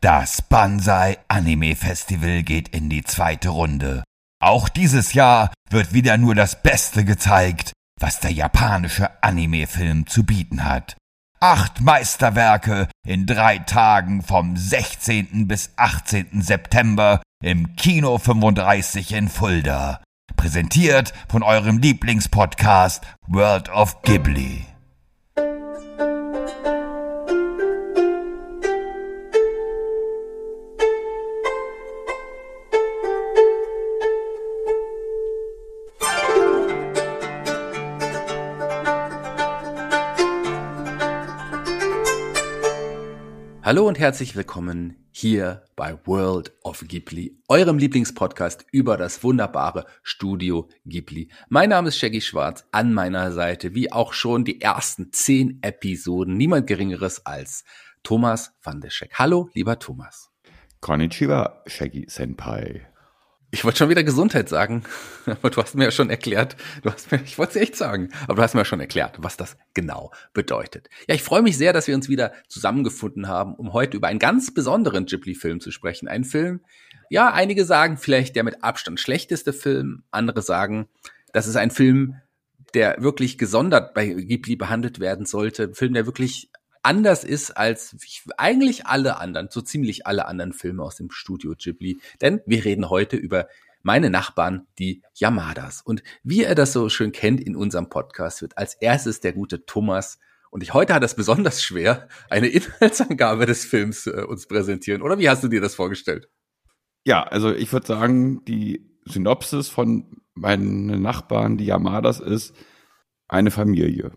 [0.00, 4.04] Das Banzai Anime Festival geht in die zweite Runde.
[4.42, 10.64] Auch dieses Jahr wird wieder nur das Beste gezeigt, was der japanische Anime-Film zu bieten
[10.64, 10.96] hat.
[11.40, 15.48] Acht Meisterwerke in drei Tagen vom 16.
[15.48, 16.42] bis 18.
[16.42, 20.02] September im Kino 35 in Fulda.
[20.36, 24.66] Präsentiert von eurem Lieblingspodcast World of Ghibli.
[43.66, 50.68] Hallo und herzlich willkommen hier bei World of Ghibli, eurem Lieblingspodcast über das wunderbare Studio
[50.84, 51.32] Ghibli.
[51.48, 56.36] Mein Name ist Shaggy Schwarz, an meiner Seite, wie auch schon die ersten zehn Episoden,
[56.36, 57.64] niemand Geringeres als
[58.04, 59.14] Thomas van der Scheck.
[59.14, 60.30] Hallo, lieber Thomas.
[60.80, 62.86] Konnichiwa, Shaggy Senpai.
[63.56, 64.82] Ich wollte schon wieder Gesundheit sagen,
[65.24, 68.10] aber du hast mir ja schon erklärt, du hast mir, ich wollte es echt sagen,
[68.24, 70.90] aber du hast mir ja schon erklärt, was das genau bedeutet.
[71.08, 74.18] Ja, ich freue mich sehr, dass wir uns wieder zusammengefunden haben, um heute über einen
[74.18, 76.06] ganz besonderen Ghibli-Film zu sprechen.
[76.06, 76.60] Ein Film,
[77.08, 80.90] ja, einige sagen vielleicht der mit Abstand schlechteste Film, andere sagen,
[81.32, 82.16] das ist ein Film,
[82.74, 85.62] der wirklich gesondert bei Ghibli behandelt werden sollte.
[85.62, 86.50] Ein Film, der wirklich
[86.86, 87.96] anders ist als
[88.38, 91.98] eigentlich alle anderen, so ziemlich alle anderen Filme aus dem Studio Ghibli.
[92.20, 93.48] Denn wir reden heute über
[93.82, 95.82] meine Nachbarn, die Yamadas.
[95.82, 99.66] Und wie er das so schön kennt in unserem Podcast, wird als erstes der gute
[99.66, 100.18] Thomas
[100.50, 105.02] und ich heute hat es besonders schwer, eine Inhaltsangabe des Films äh, uns präsentieren.
[105.02, 106.30] Oder wie hast du dir das vorgestellt?
[107.04, 112.54] Ja, also ich würde sagen, die Synopsis von meinen Nachbarn, die Yamadas, ist
[113.28, 114.12] eine Familie.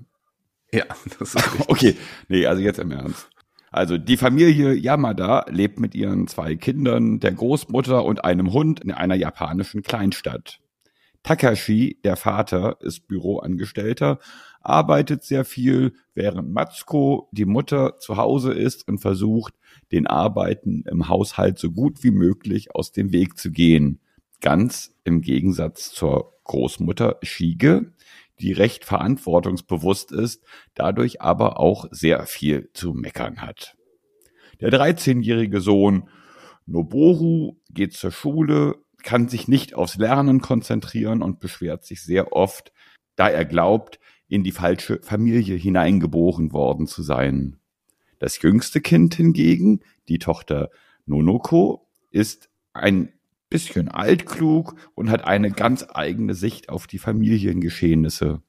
[0.71, 0.85] Ja,
[1.19, 1.69] das ist richtig.
[1.69, 1.95] Okay,
[2.27, 3.29] nee, also jetzt im Ernst.
[3.71, 8.91] Also die Familie Yamada lebt mit ihren zwei Kindern, der Großmutter und einem Hund in
[8.91, 10.59] einer japanischen Kleinstadt.
[11.21, 14.19] Takashi, der Vater, ist Büroangestellter,
[14.61, 19.53] arbeitet sehr viel, während Matsuko, die Mutter, zu Hause ist und versucht,
[19.91, 23.99] den Arbeiten im Haushalt so gut wie möglich aus dem Weg zu gehen.
[24.41, 27.91] Ganz im Gegensatz zur Großmutter Shige,
[28.39, 33.75] die recht verantwortungsbewusst ist, dadurch aber auch sehr viel zu meckern hat.
[34.61, 36.09] Der 13-jährige Sohn
[36.65, 42.71] Noboru geht zur Schule, kann sich nicht aufs Lernen konzentrieren und beschwert sich sehr oft,
[43.15, 47.57] da er glaubt, in die falsche Familie hineingeboren worden zu sein.
[48.19, 50.69] Das jüngste Kind hingegen, die Tochter
[51.05, 53.13] Nonoko, ist ein
[53.49, 58.41] bisschen altklug und hat eine ganz eigene Sicht auf die Familiengeschehnisse.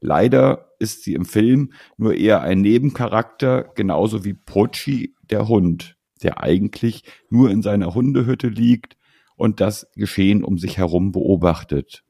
[0.00, 6.42] Leider ist sie im Film nur eher ein Nebencharakter, genauso wie Pochi, der Hund, der
[6.42, 8.96] eigentlich nur in seiner Hundehütte liegt
[9.36, 12.04] und das Geschehen um sich herum beobachtet.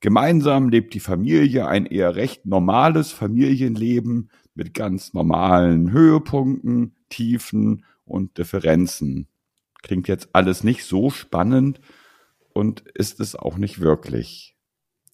[0.00, 8.38] Gemeinsam lebt die Familie ein eher recht normales Familienleben mit ganz normalen Höhepunkten, Tiefen und
[8.38, 9.29] Differenzen.
[9.82, 11.80] Klingt jetzt alles nicht so spannend
[12.52, 14.56] und ist es auch nicht wirklich.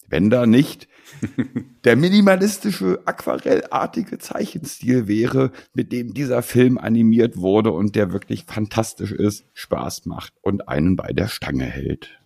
[0.09, 0.87] Wenn da nicht
[1.83, 9.11] der minimalistische, aquarellartige Zeichenstil wäre, mit dem dieser Film animiert wurde und der wirklich fantastisch
[9.11, 12.19] ist, Spaß macht und einen bei der Stange hält.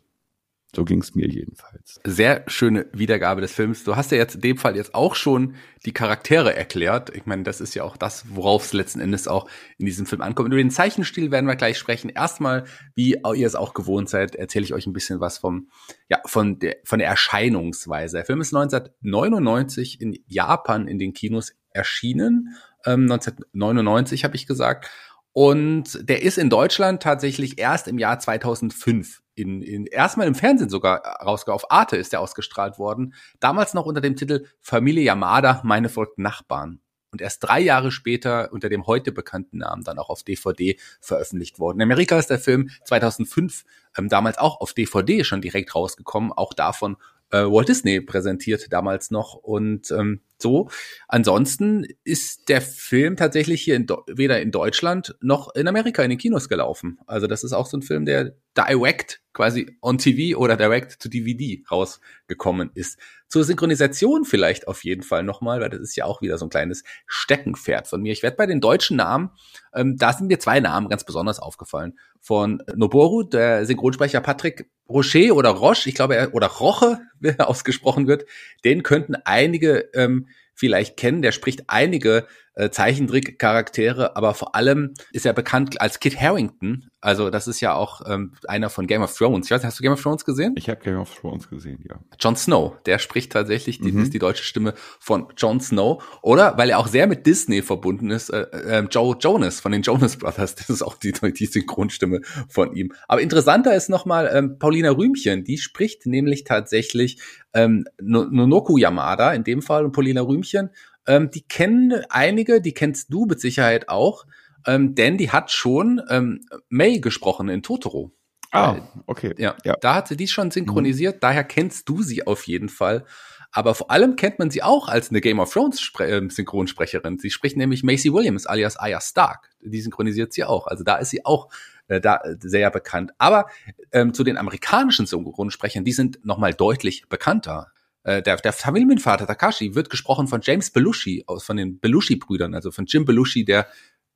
[0.74, 2.00] So ging es mir jedenfalls.
[2.06, 3.84] Sehr schöne Wiedergabe des Films.
[3.84, 5.56] Du hast ja jetzt in dem Fall jetzt auch schon
[5.86, 7.14] die Charaktere erklärt.
[7.14, 10.22] Ich meine, das ist ja auch das, worauf es letzten Endes auch in diesem Film
[10.22, 10.48] ankommt.
[10.48, 12.08] Über den Zeichenstil werden wir gleich sprechen.
[12.08, 12.64] Erstmal,
[12.96, 15.68] wie ihr es auch gewohnt seid, erzähle ich euch ein bisschen was vom,
[16.08, 18.18] ja, von der, von der Erscheinungsweise.
[18.18, 22.56] Der Film ist 1999 in Japan in den Kinos erschienen.
[22.86, 24.90] Ähm, 1999 habe ich gesagt.
[25.34, 30.70] Und der ist in Deutschland tatsächlich erst im Jahr 2005 in, in erstmal im Fernsehen
[30.70, 31.56] sogar rausgekommen.
[31.56, 33.14] Auf Arte ist der ausgestrahlt worden.
[33.40, 36.82] Damals noch unter dem Titel Familie Yamada, meine verrückten Nachbarn.
[37.12, 41.60] Und erst drei Jahre später unter dem heute bekannten Namen dann auch auf DVD veröffentlicht
[41.60, 41.78] worden.
[41.80, 43.66] In Amerika ist der Film 2005
[43.98, 46.32] ähm, damals auch auf DVD schon direkt rausgekommen.
[46.32, 46.96] Auch davon
[47.32, 49.34] äh, Walt Disney präsentiert damals noch.
[49.34, 50.70] Und ähm, so.
[51.08, 56.20] Ansonsten ist der Film tatsächlich hier in weder in Deutschland noch in Amerika in den
[56.20, 57.00] Kinos gelaufen.
[57.08, 61.08] Also das ist auch so ein Film, der direct quasi on TV oder direct to
[61.08, 63.00] DVD rausgekommen ist.
[63.28, 66.50] Zur Synchronisation vielleicht auf jeden Fall nochmal, weil das ist ja auch wieder so ein
[66.50, 68.12] kleines Steckenpferd von mir.
[68.12, 69.30] Ich werde bei den deutschen Namen,
[69.74, 71.98] ähm, da sind mir zwei Namen ganz besonders aufgefallen.
[72.20, 77.50] Von Noboru, der Synchronsprecher Patrick Rocher oder Roche, ich glaube, er, oder Roche, wie er
[77.50, 78.26] ausgesprochen wird,
[78.66, 81.22] den könnten einige ähm, vielleicht kennen.
[81.22, 86.90] Der spricht einige äh, Zeichentrick-Charaktere, aber vor allem ist er bekannt als Kit Harrington.
[87.00, 89.48] Also das ist ja auch ähm, einer von Game of Thrones.
[89.48, 90.54] Ich weiß, hast du Game of Thrones gesehen?
[90.58, 92.00] Ich habe Game of Thrones gesehen, ja.
[92.20, 94.04] Jon Snow, der spricht tatsächlich, die, mhm.
[94.04, 96.04] ist die deutsche Stimme von Jon Snow.
[96.22, 99.82] Oder, weil er auch sehr mit Disney verbunden ist, äh, äh, Joe Jonas von den
[99.82, 102.94] Jonas Brothers, das ist auch die, die Synchronstimme von ihm.
[103.08, 107.20] Aber interessanter ist nochmal ähm, Paulina Rühmchen, die spricht nämlich tatsächlich
[107.54, 110.70] ähm, Nonoku Yamada in dem Fall und Paulina Rühmchen
[111.08, 114.26] ähm, die kennen einige, die kennst du mit Sicherheit auch,
[114.68, 118.12] ähm, denn die hat schon ähm, May gesprochen in Totoro.
[118.52, 118.76] Ah,
[119.08, 119.34] okay.
[119.38, 121.20] Ja, ja, da hat sie die schon synchronisiert, mhm.
[121.22, 123.06] daher kennst du sie auf jeden Fall.
[123.54, 127.18] Aber vor allem kennt man sie auch als eine Game of Thrones Spre äh, Synchronsprecherin.
[127.18, 129.50] Sie spricht nämlich Macy Williams alias Arya Stark.
[129.60, 130.68] Die synchronisiert sie auch.
[130.68, 131.50] Also da ist sie auch
[131.92, 133.12] äh, da sehr bekannt.
[133.18, 133.48] Aber
[133.92, 137.72] ähm, zu den amerikanischen Synchronsprechern, die sind nochmal deutlich bekannter.
[138.04, 142.72] Äh, der, der Familienvater Takashi wird gesprochen von James Belushi aus von den Belushi-Brüdern, also
[142.72, 143.68] von Jim Belushi, der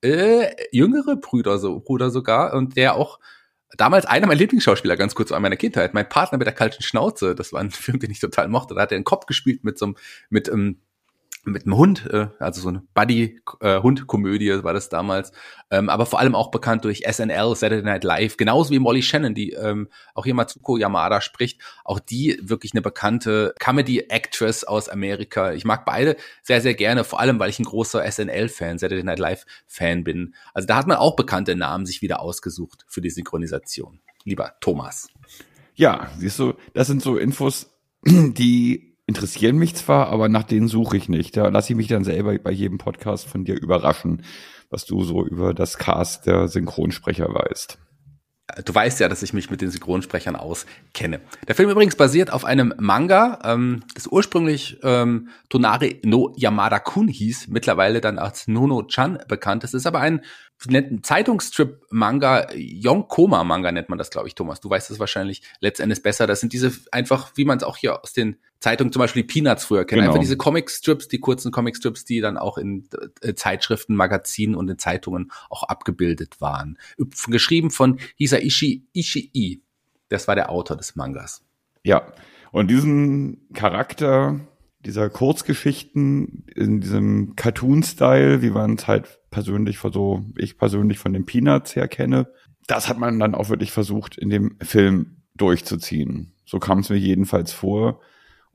[0.02, 3.18] äh, jüngere Brüder so Bruder sogar und der auch
[3.76, 7.34] damals einer meiner Lieblingsschauspieler, ganz kurz an meiner Kindheit, mein Partner mit der kalten Schnauze,
[7.34, 9.78] das war ein Film, den ich total mochte, da hat er den Kopf gespielt mit
[9.78, 9.96] so einem,
[10.30, 10.80] mit ähm,
[11.46, 15.32] mit einem Hund, äh, also so eine Buddy-Hund-Komödie äh, war das damals,
[15.70, 19.32] ähm, aber vor allem auch bekannt durch SNL, Saturday Night Live, genauso wie Molly Shannon,
[19.32, 25.52] die ähm, auch hier Matsuko Yamada spricht, auch die wirklich eine bekannte Comedy-Actress aus Amerika.
[25.52, 29.20] Ich mag beide sehr, sehr gerne, vor allem, weil ich ein großer SNL-Fan, Saturday Night
[29.20, 30.34] Live-Fan bin.
[30.52, 34.00] Also da hat man auch bekannte Namen sich wieder ausgesucht für die Synchronisation.
[34.24, 35.08] Lieber Thomas.
[35.76, 37.70] Ja, siehst du, das sind so Infos,
[38.04, 41.36] die interessieren mich zwar, aber nach denen suche ich nicht.
[41.36, 44.22] Da lasse ich mich dann selber bei jedem Podcast von dir überraschen,
[44.70, 47.78] was du so über das Cast der Synchronsprecher weißt.
[48.64, 51.20] Du weißt ja, dass ich mich mit den Synchronsprechern auskenne.
[51.48, 57.48] Der Film übrigens basiert auf einem Manga, ähm, das ursprünglich ähm, Tonari no Yamada-kun hieß,
[57.48, 59.64] mittlerweile dann als Nono-chan bekannt.
[59.64, 60.22] Es ist aber ein
[61.02, 64.60] Zeitungsstrip-Manga, Yonkoma-Manga nennt man das, glaube ich, Thomas.
[64.60, 66.28] Du weißt es wahrscheinlich letztendlich besser.
[66.28, 69.64] Das sind diese einfach, wie man es auch hier aus den Zeitungen, zum Beispiel Peanuts
[69.64, 70.00] früher kennt.
[70.00, 70.10] Genau.
[70.10, 72.88] Einfach diese Comic-Strips, die kurzen Comic-Strips, die dann auch in
[73.20, 76.78] äh, Zeitschriften, Magazinen und in Zeitungen auch abgebildet waren.
[77.28, 79.62] Geschrieben von Hisaishi Ishii.
[80.08, 81.42] Das war der Autor des Mangas.
[81.82, 82.12] Ja,
[82.52, 84.40] und diesen Charakter
[84.84, 91.12] dieser Kurzgeschichten in diesem Cartoon-Style, wie man es halt persönlich von so, ich persönlich von
[91.12, 92.28] den Peanuts her kenne,
[92.66, 96.32] das hat man dann auch wirklich versucht, in dem Film durchzuziehen.
[96.44, 98.00] So kam es mir jedenfalls vor.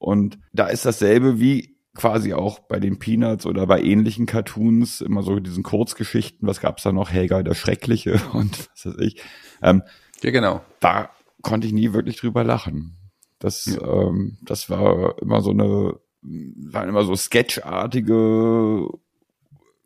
[0.02, 5.22] Und da ist dasselbe wie quasi auch bei den Peanuts oder bei ähnlichen Cartoons, immer
[5.22, 9.22] so diesen Kurzgeschichten, was gab's da noch, Helga der Schreckliche und was weiß ich.
[9.62, 9.84] Ähm,
[10.24, 10.62] ja, genau.
[10.80, 11.12] Da
[11.44, 12.98] konnte ich nie wirklich drüber lachen.
[13.38, 13.80] Das, ja.
[13.82, 18.88] ähm, das war immer so eine waren immer so sketchartige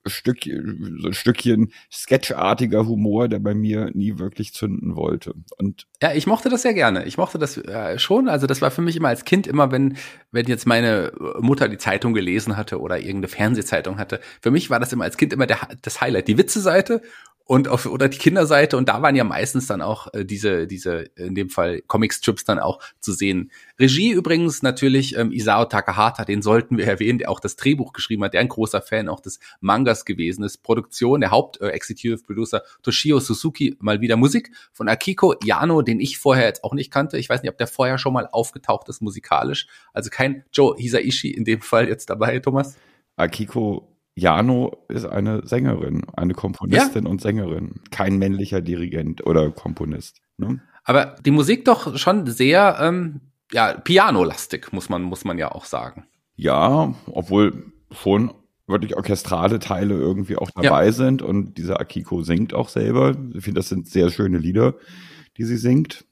[0.05, 5.33] Stück, so ein Stückchen sketchartiger Humor, der bei mir nie wirklich zünden wollte.
[5.57, 7.05] Und ja, ich mochte das sehr gerne.
[7.05, 8.29] Ich mochte das äh, schon.
[8.29, 9.97] Also das war für mich immer als Kind immer, wenn
[10.31, 14.19] wenn jetzt meine Mutter die Zeitung gelesen hatte oder irgendeine Fernsehzeitung hatte.
[14.41, 17.01] Für mich war das immer als Kind immer der, das Highlight, die Witze-Seite
[17.47, 21.05] und auf oder die Kinderseite und da waren ja meistens dann auch äh, diese diese
[21.15, 23.51] in dem Fall Comic-Strips dann auch zu sehen.
[23.79, 28.23] Regie übrigens natürlich ähm, Isao Takahata, den sollten wir erwähnen, der auch das Drehbuch geschrieben
[28.23, 30.63] hat, der ein großer Fan auch des Mangas gewesen ist.
[30.63, 36.17] Produktion, der Haupt-Executive äh, Producer Toshio Suzuki, mal wieder Musik von Akiko Yano, den ich
[36.17, 37.19] vorher jetzt auch nicht kannte.
[37.19, 39.67] Ich weiß nicht, ob der vorher schon mal aufgetaucht ist musikalisch.
[39.93, 42.75] Also kein Joe Hisaishi in dem Fall jetzt dabei, Thomas.
[43.17, 47.09] Akiko Jano ist eine Sängerin, eine Komponistin ja.
[47.09, 50.21] und Sängerin, kein männlicher Dirigent oder Komponist.
[50.37, 50.61] Ne?
[50.85, 53.19] Aber die Musik doch schon sehr ähm,
[53.51, 56.05] ja, Piano-lastig, muss man, muss man ja auch sagen.
[56.37, 58.33] Ja, obwohl schon
[58.67, 60.91] wirklich orchestrale Teile irgendwie auch dabei ja.
[60.91, 63.15] sind und dieser Akiko singt auch selber.
[63.33, 64.75] Ich finde, das sind sehr schöne Lieder,
[65.37, 66.05] die sie singt.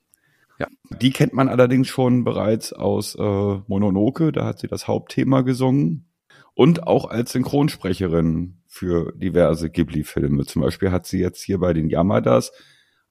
[0.60, 0.68] Ja.
[1.02, 3.22] Die kennt man allerdings schon bereits aus äh,
[3.68, 6.06] Mononoke, da hat sie das Hauptthema gesungen
[6.54, 10.46] und auch als Synchronsprecherin für diverse Ghibli-Filme.
[10.46, 12.52] Zum Beispiel hat sie jetzt hier bei den Yamadas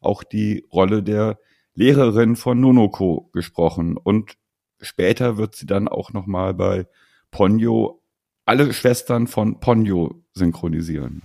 [0.00, 1.38] auch die Rolle der
[1.74, 4.36] Lehrerin von Nonoko gesprochen und
[4.80, 6.86] später wird sie dann auch nochmal bei
[7.30, 8.02] Ponyo
[8.44, 11.22] alle Schwestern von Ponyo synchronisieren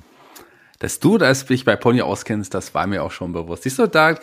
[0.79, 3.63] dass du das dich bei Pony auskennst, das war mir auch schon bewusst.
[3.63, 4.15] Siehst du, da,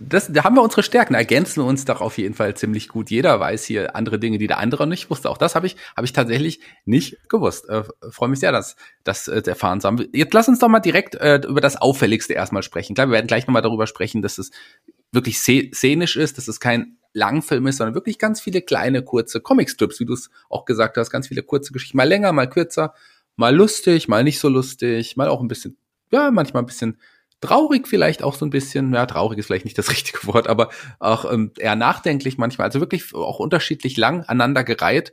[0.00, 3.10] das, da haben wir unsere Stärken, ergänzen uns doch auf jeden Fall ziemlich gut.
[3.10, 5.30] Jeder weiß hier andere Dinge, die der andere nicht wusste.
[5.30, 7.68] Auch das habe ich, habe ich tatsächlich nicht gewusst.
[7.68, 10.06] Äh, Freue mich sehr, dass das äh, erfahren zu haben.
[10.12, 12.94] Jetzt lass uns doch mal direkt äh, über das Auffälligste erstmal sprechen.
[12.94, 14.50] Klar, wir werden gleich nochmal darüber sprechen, dass es
[15.10, 20.00] wirklich szenisch ist, dass es kein Langfilm ist, sondern wirklich ganz viele kleine, kurze Comicstrips,
[20.00, 22.92] wie du es auch gesagt hast, ganz viele kurze Geschichten, mal länger, mal kürzer,
[23.36, 25.78] mal lustig, mal nicht so lustig, mal auch ein bisschen,
[26.10, 26.98] ja, manchmal ein bisschen
[27.40, 30.70] traurig vielleicht auch so ein bisschen, ja, traurig ist vielleicht nicht das richtige Wort, aber
[30.98, 35.12] auch ähm, eher nachdenklich manchmal, also wirklich auch unterschiedlich lang aneinandergereiht,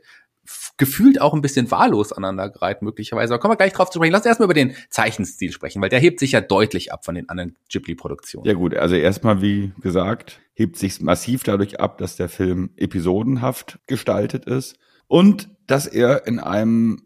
[0.76, 3.32] gefühlt auch ein bisschen wahllos aneinandergereiht möglicherweise.
[3.32, 4.12] Aber kommen wir gleich drauf zu sprechen.
[4.12, 7.28] Lass erstmal über den Zeichenstil sprechen, weil der hebt sich ja deutlich ab von den
[7.28, 8.46] anderen Ghibli-Produktionen.
[8.46, 13.78] Ja gut, also erstmal wie gesagt, hebt sich massiv dadurch ab, dass der Film episodenhaft
[13.86, 17.02] gestaltet ist und dass er in einem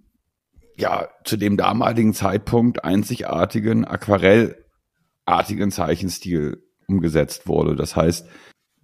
[0.77, 7.77] ja zu dem damaligen Zeitpunkt einzigartigen aquarellartigen Zeichenstil umgesetzt wurde.
[7.77, 8.27] Das heißt,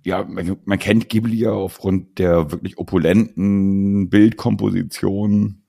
[0.05, 5.63] ja, man, man kennt Ghibli ja aufgrund der wirklich opulenten Bildkomposition.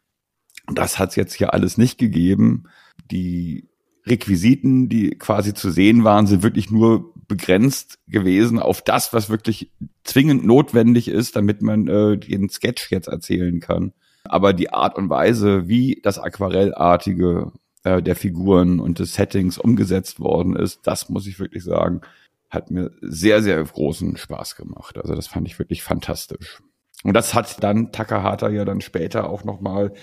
[0.73, 2.63] Das hat es jetzt hier alles nicht gegeben.
[3.11, 3.69] Die
[4.05, 9.71] Requisiten, die quasi zu sehen waren, sind wirklich nur begrenzt gewesen auf das, was wirklich
[10.03, 13.93] zwingend notwendig ist, damit man äh, den Sketch jetzt erzählen kann.
[14.23, 17.51] Aber die Art und Weise, wie das Aquarellartige
[17.83, 22.01] äh, der Figuren und des Settings umgesetzt worden ist, das muss ich wirklich sagen,
[22.49, 24.97] hat mir sehr, sehr großen Spaß gemacht.
[24.97, 26.61] Also das fand ich wirklich fantastisch.
[27.03, 29.93] Und das hat dann Takahata ja dann später auch nochmal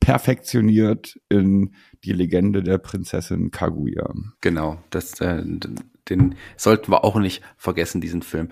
[0.00, 4.12] perfektionioniert in die Legende der Prinzessin Kaguya.
[4.40, 5.42] Genau, das, äh,
[6.08, 8.50] den sollten wir auch nicht vergessen, diesen Film.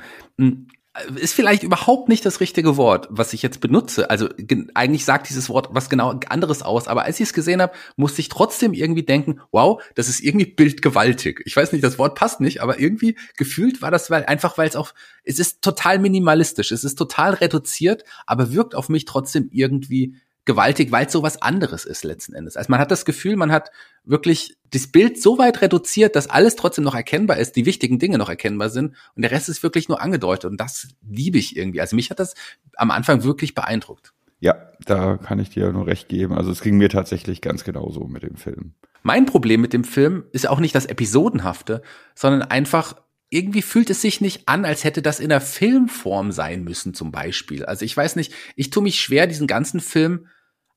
[1.16, 4.10] Ist vielleicht überhaupt nicht das richtige Wort, was ich jetzt benutze.
[4.10, 4.28] Also
[4.74, 6.88] eigentlich sagt dieses Wort was genau anderes aus.
[6.88, 10.46] Aber als ich es gesehen habe, musste ich trotzdem irgendwie denken, wow, das ist irgendwie
[10.46, 11.42] bildgewaltig.
[11.44, 14.68] Ich weiß nicht, das Wort passt nicht, aber irgendwie gefühlt war das weil einfach, weil
[14.68, 19.48] es auch, es ist total minimalistisch, es ist total reduziert, aber wirkt auf mich trotzdem
[19.52, 20.16] irgendwie
[20.48, 22.56] gewaltig, weil es so was anderes ist letzten Endes.
[22.56, 23.70] Also man hat das Gefühl, man hat
[24.02, 28.16] wirklich das Bild so weit reduziert, dass alles trotzdem noch erkennbar ist, die wichtigen Dinge
[28.16, 31.82] noch erkennbar sind und der Rest ist wirklich nur angedeutet und das liebe ich irgendwie.
[31.82, 32.34] Also mich hat das
[32.76, 34.14] am Anfang wirklich beeindruckt.
[34.40, 36.32] Ja, da kann ich dir nur recht geben.
[36.32, 38.72] Also es ging mir tatsächlich ganz genauso mit dem Film.
[39.02, 41.82] Mein Problem mit dem Film ist auch nicht das Episodenhafte,
[42.14, 42.94] sondern einfach
[43.30, 47.12] irgendwie fühlt es sich nicht an, als hätte das in der Filmform sein müssen, zum
[47.12, 47.66] Beispiel.
[47.66, 50.28] Also ich weiß nicht, ich tue mich schwer, diesen ganzen Film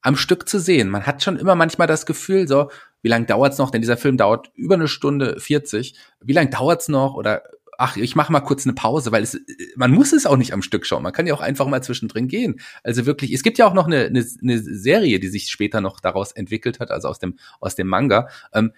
[0.02, 0.90] am Stück zu sehen.
[0.90, 2.70] Man hat schon immer manchmal das Gefühl, so,
[3.02, 3.72] wie lange dauert's noch?
[3.72, 5.96] Denn dieser Film dauert über eine Stunde 40.
[6.22, 7.16] Wie lange dauert's noch?
[7.16, 7.44] Oder
[7.78, 9.40] ach, ich mache mal kurz eine Pause, weil es,
[9.76, 11.04] man muss es auch nicht am Stück schauen.
[11.04, 12.60] Man kann ja auch einfach mal zwischendrin gehen.
[12.84, 16.00] Also wirklich, es gibt ja auch noch eine, eine, eine Serie, die sich später noch
[16.00, 18.28] daraus entwickelt hat, also aus dem, aus dem Manga.
[18.54, 18.72] Ähm,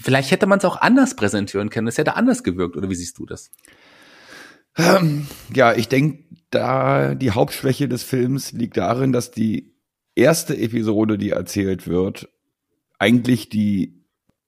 [0.00, 1.86] vielleicht hätte man es auch anders präsentieren können.
[1.86, 3.50] Es hätte anders gewirkt, oder wie siehst du das?
[4.78, 9.75] Ähm, ja, ich denke, da die Hauptschwäche des Films liegt darin, dass die
[10.16, 12.28] erste Episode, die erzählt wird,
[12.98, 13.96] eigentlich die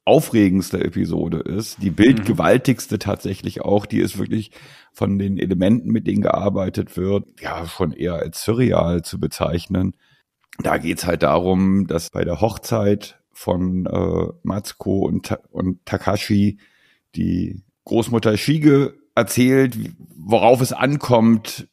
[0.04, 4.52] aufregendste Episode ist, die bildgewaltigste tatsächlich auch, die ist wirklich
[4.92, 9.94] von den Elementen, mit denen gearbeitet wird, ja schon eher als surreal zu bezeichnen.
[10.60, 16.58] Da geht's halt darum, dass bei der Hochzeit von äh, Matsuko und, und Takashi
[17.14, 19.76] die Großmutter Shige erzählt,
[20.16, 21.68] worauf es ankommt,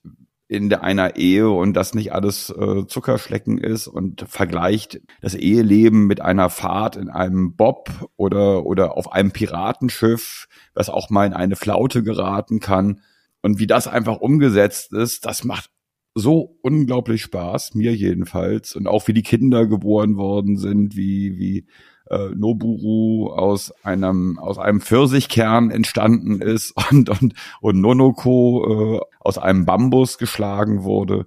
[0.47, 6.05] in der, einer Ehe und das nicht alles äh, Zuckerschlecken ist und vergleicht das Eheleben
[6.05, 11.33] mit einer Fahrt in einem Bob oder, oder auf einem Piratenschiff, was auch mal in
[11.33, 13.01] eine Flaute geraten kann.
[13.41, 15.69] Und wie das einfach umgesetzt ist, das macht
[16.15, 18.75] so unglaublich Spaß, mir jedenfalls.
[18.75, 21.65] Und auch wie die Kinder geboren worden sind, wie, wie
[22.09, 29.37] äh, Noburu aus einem aus einem Pfirsichkern entstanden ist und und, und Nonoko äh, aus
[29.37, 31.25] einem Bambus geschlagen wurde.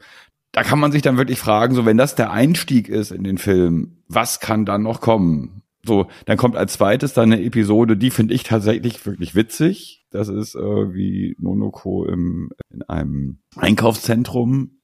[0.53, 3.39] Da kann man sich dann wirklich fragen, so wenn das der Einstieg ist in den
[3.39, 5.63] Film, was kann dann noch kommen?
[5.85, 10.07] So, dann kommt als zweites dann eine Episode, die finde ich tatsächlich wirklich witzig.
[10.11, 14.81] Das ist äh, wie Nonoko im, in einem Einkaufszentrum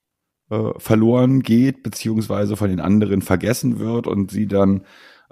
[0.50, 4.84] äh, verloren geht, beziehungsweise von den anderen vergessen wird und sie dann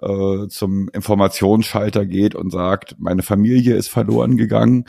[0.03, 4.87] äh, zum Informationsschalter geht und sagt, meine Familie ist verloren gegangen.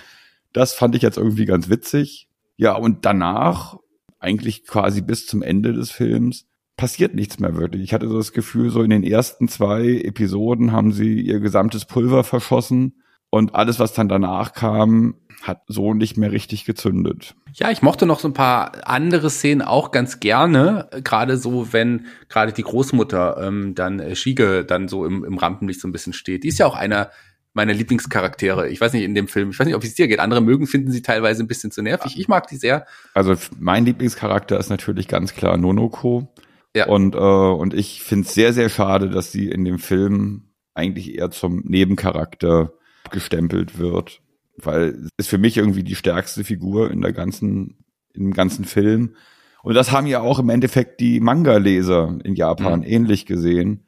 [0.52, 2.28] Das fand ich jetzt irgendwie ganz witzig.
[2.56, 3.78] Ja, und danach,
[4.20, 6.46] eigentlich quasi bis zum Ende des Films,
[6.78, 7.84] passiert nichts mehr wirklich.
[7.84, 11.86] Ich hatte so das Gefühl, so in den ersten zwei Episoden haben sie ihr gesamtes
[11.86, 17.36] Pulver verschossen und alles, was dann danach kam, hat so nicht mehr richtig gezündet.
[17.54, 22.06] Ja, ich mochte noch so ein paar andere Szenen auch ganz gerne, gerade so, wenn
[22.30, 26.14] gerade die Großmutter ähm, dann äh, Schiege dann so im, im Rampenlicht so ein bisschen
[26.14, 26.46] steht.
[26.46, 27.12] Die ist ja auch einer
[27.54, 28.70] meiner Lieblingscharaktere.
[28.70, 30.20] Ich weiß nicht in dem Film, ich weiß nicht, ob es dir geht.
[30.20, 32.18] Andere mögen, finden sie teilweise ein bisschen zu nervig.
[32.18, 32.88] Ich mag die sehr.
[33.14, 36.34] Also mein Lieblingscharakter ist natürlich ganz klar Nonoko.
[36.76, 36.88] Ja.
[36.88, 41.14] Und, äh, und ich finde es sehr, sehr schade, dass sie in dem Film eigentlich
[41.16, 42.74] eher zum Nebencharakter
[43.12, 44.23] gestempelt wird
[44.58, 47.84] weil es für mich irgendwie die stärkste Figur in der ganzen
[48.14, 49.16] im ganzen Film.
[49.64, 52.86] Und das haben ja auch im Endeffekt die Manga-Leser in Japan mhm.
[52.86, 53.86] ähnlich gesehen.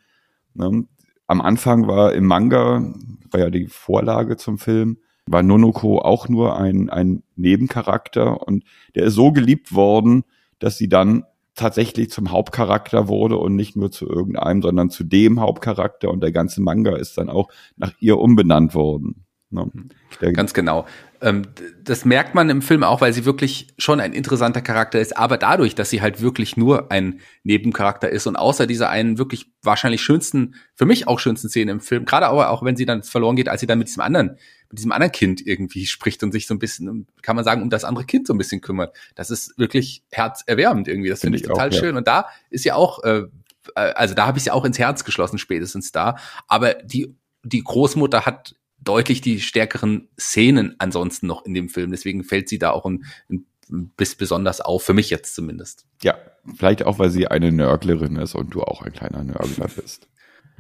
[0.53, 0.85] Ne?
[1.27, 2.93] Am Anfang war im Manga,
[3.31, 8.63] war ja die Vorlage zum Film, war Nonoko auch nur ein, ein Nebencharakter und
[8.95, 10.23] der ist so geliebt worden,
[10.59, 11.23] dass sie dann
[11.55, 16.31] tatsächlich zum Hauptcharakter wurde und nicht nur zu irgendeinem, sondern zu dem Hauptcharakter und der
[16.31, 19.24] ganze Manga ist dann auch nach ihr umbenannt worden.
[19.55, 20.33] Ne?
[20.33, 20.85] Ganz genau.
[21.21, 21.43] Ähm,
[21.83, 25.37] das merkt man im Film auch, weil sie wirklich schon ein interessanter Charakter ist, aber
[25.37, 30.01] dadurch, dass sie halt wirklich nur ein Nebencharakter ist und außer dieser einen wirklich wahrscheinlich
[30.01, 33.35] schönsten, für mich auch schönsten Szene im Film, gerade aber auch wenn sie dann verloren
[33.35, 34.37] geht, als sie dann mit diesem anderen
[34.69, 37.69] mit diesem anderen Kind irgendwie spricht und sich so ein bisschen, kann man sagen, um
[37.69, 38.95] das andere Kind so ein bisschen kümmert.
[39.15, 41.09] Das ist wirklich herzerwärmend irgendwie.
[41.09, 41.93] Das finde find ich total auch, schön.
[41.93, 41.97] Ja.
[41.97, 43.23] Und da ist ja auch, äh,
[43.75, 46.17] also da habe ich ja auch ins Herz geschlossen, spätestens da.
[46.47, 48.55] Aber die, die Großmutter hat
[48.85, 51.91] deutlich die stärkeren Szenen ansonsten noch in dem Film.
[51.91, 53.45] Deswegen fällt sie da auch ein, ein
[53.97, 55.85] bis besonders auf, für mich jetzt zumindest.
[56.03, 56.17] Ja,
[56.55, 60.07] vielleicht auch, weil sie eine Nörglerin ist und du auch ein kleiner Nörgler bist.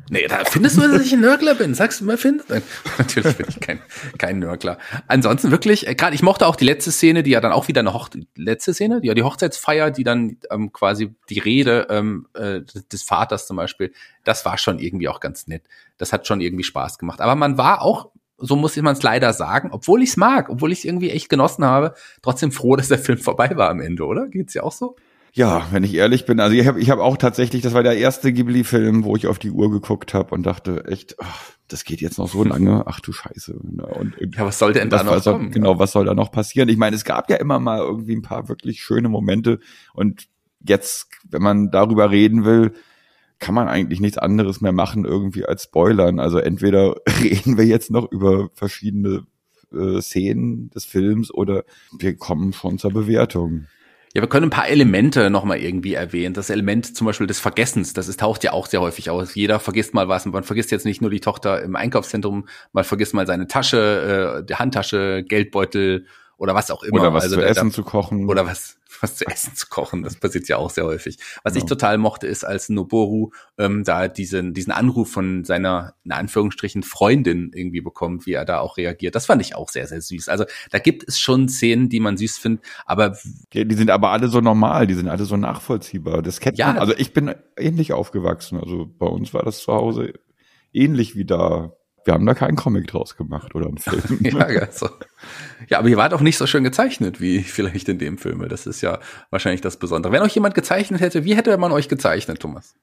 [0.09, 1.73] Nee, da findest du, dass ich ein Nörgler bin.
[1.73, 2.61] Sagst du mal, findest Nein,
[2.97, 3.79] natürlich bin ich kein,
[4.19, 4.77] kein Nörgler.
[5.07, 7.79] Ansonsten wirklich, äh, gerade ich mochte auch die letzte Szene, die ja dann auch wieder
[7.79, 12.27] eine Hoch letzte Szene, die ja die Hochzeitsfeier, die dann ähm, quasi die Rede ähm,
[12.35, 12.61] äh,
[12.91, 15.63] des Vaters zum Beispiel, das war schon irgendwie auch ganz nett.
[15.97, 17.19] Das hat schon irgendwie Spaß gemacht.
[17.19, 20.73] Aber man war auch so muss man es leider sagen, obwohl ich es mag, obwohl
[20.73, 24.03] ich es irgendwie echt genossen habe, trotzdem froh, dass der Film vorbei war am Ende,
[24.05, 24.27] oder?
[24.27, 24.97] Geht's ja auch so?
[25.35, 27.97] Ja, wenn ich ehrlich bin, also ich habe ich hab auch tatsächlich, das war der
[27.97, 31.99] erste Ghibli-Film, wo ich auf die Uhr geguckt habe und dachte, echt, ach, das geht
[31.99, 33.53] jetzt noch so lange, ach du Scheiße.
[33.53, 35.51] Und, und ja, was soll denn da noch soll, kommen?
[35.51, 36.69] Genau, was soll da noch passieren?
[36.69, 39.59] Ich meine, es gab ja immer mal irgendwie ein paar wirklich schöne Momente
[39.93, 40.29] und
[40.65, 42.71] jetzt, wenn man darüber reden will,
[43.37, 46.21] kann man eigentlich nichts anderes mehr machen irgendwie als spoilern.
[46.21, 49.25] Also entweder reden wir jetzt noch über verschiedene
[49.73, 51.65] äh, Szenen des Films oder
[51.99, 53.65] wir kommen schon zur Bewertung.
[54.15, 56.33] Ja, wir können ein paar Elemente nochmal irgendwie erwähnen.
[56.33, 59.35] Das Element zum Beispiel des Vergessens, das ist, taucht ja auch sehr häufig aus.
[59.35, 60.25] Jeder vergisst mal was.
[60.25, 64.45] Man vergisst jetzt nicht nur die Tochter im Einkaufszentrum, man vergisst mal seine Tasche, äh,
[64.45, 66.05] die Handtasche, Geldbeutel
[66.37, 67.01] oder was auch immer.
[67.01, 68.29] Oder was also zu da, essen da, zu kochen.
[68.29, 70.03] Oder was, was zu essen zu kochen.
[70.03, 71.17] Das passiert ja auch sehr häufig.
[71.43, 71.63] Was genau.
[71.63, 76.83] ich total mochte, ist, als Noboru ähm, da diesen, diesen Anruf von seiner, in Anführungsstrichen,
[76.83, 79.15] Freundin irgendwie bekommt, wie er da auch reagiert.
[79.15, 80.29] Das fand ich auch sehr, sehr süß.
[80.29, 83.17] Also da gibt es schon Szenen, die man süß findet, aber.
[83.53, 86.21] Ja, die sind aber alle so normal, die sind alle so nachvollziehbar.
[86.21, 86.77] Das kennt ja, man.
[86.79, 88.59] Also ich bin ähnlich aufgewachsen.
[88.59, 90.13] Also bei uns war das zu Hause
[90.73, 91.73] ähnlich wie da
[92.05, 94.19] wir haben da keinen Comic draus gemacht oder einen Film.
[94.21, 94.89] ja, also.
[95.69, 98.47] ja, aber ihr wart auch nicht so schön gezeichnet wie vielleicht in dem Film.
[98.47, 98.99] Das ist ja
[99.31, 100.13] wahrscheinlich das Besondere.
[100.13, 102.75] Wenn euch jemand gezeichnet hätte, wie hätte man euch gezeichnet, Thomas?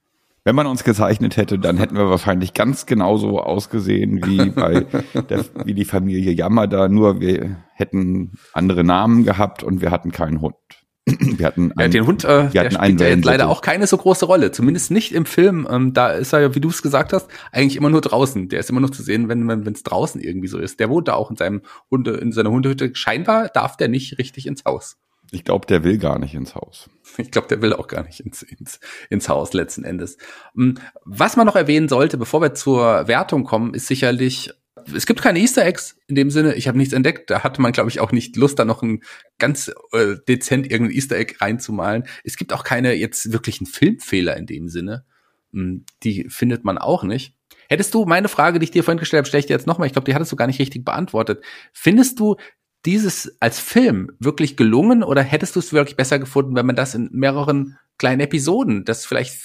[0.44, 5.44] Wenn man uns gezeichnet hätte, dann hätten wir wahrscheinlich ganz genauso ausgesehen wie bei der,
[5.64, 10.56] wie die Familie Yamada, nur wir hätten andere Namen gehabt und wir hatten keinen Hund.
[11.06, 13.96] Wir hatten einen, ja, den Hund, äh, der spielt ja jetzt leider auch keine so
[13.96, 14.52] große Rolle.
[14.52, 15.66] Zumindest nicht im Film.
[15.68, 18.48] Ähm, da ist er ja, wie du es gesagt hast, eigentlich immer nur draußen.
[18.48, 20.78] Der ist immer nur zu sehen, wenn wenn es draußen irgendwie so ist.
[20.78, 22.94] Der wohnt da auch in seinem Hunde in seiner Hundehütte.
[22.94, 24.96] Scheinbar darf der nicht richtig ins Haus.
[25.32, 26.90] Ich glaube, der will gar nicht ins Haus.
[27.16, 30.18] Ich glaube, der will auch gar nicht ins, ins, ins Haus letzten Endes.
[30.56, 34.52] Ähm, was man noch erwähnen sollte, bevor wir zur Wertung kommen, ist sicherlich
[34.94, 36.54] es gibt keine Easter Eggs in dem Sinne.
[36.54, 37.30] Ich habe nichts entdeckt.
[37.30, 39.02] Da hatte man, glaube ich, auch nicht Lust, da noch ein
[39.38, 42.04] ganz äh, dezent irgendein Easter Egg reinzumalen.
[42.24, 45.04] Es gibt auch keine jetzt wirklichen Filmfehler in dem Sinne.
[45.52, 47.34] Hm, die findet man auch nicht.
[47.68, 49.86] Hättest du meine Frage, die ich dir vorhin gestellt habe, stelle ich dir jetzt nochmal.
[49.86, 51.42] Ich glaube, die hattest du gar nicht richtig beantwortet.
[51.72, 52.36] Findest du
[52.84, 56.94] dieses als Film wirklich gelungen oder hättest du es wirklich besser gefunden, wenn man das
[56.94, 59.38] in mehreren kleinen Episoden, das vielleicht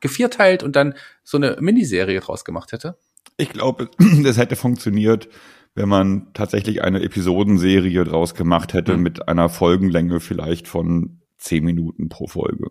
[0.00, 2.98] gevierteilt und dann so eine Miniserie draus gemacht hätte?
[3.36, 3.90] Ich glaube,
[4.22, 5.28] das hätte funktioniert,
[5.74, 9.02] wenn man tatsächlich eine Episodenserie draus gemacht hätte mhm.
[9.02, 12.68] mit einer Folgenlänge vielleicht von zehn Minuten pro Folge.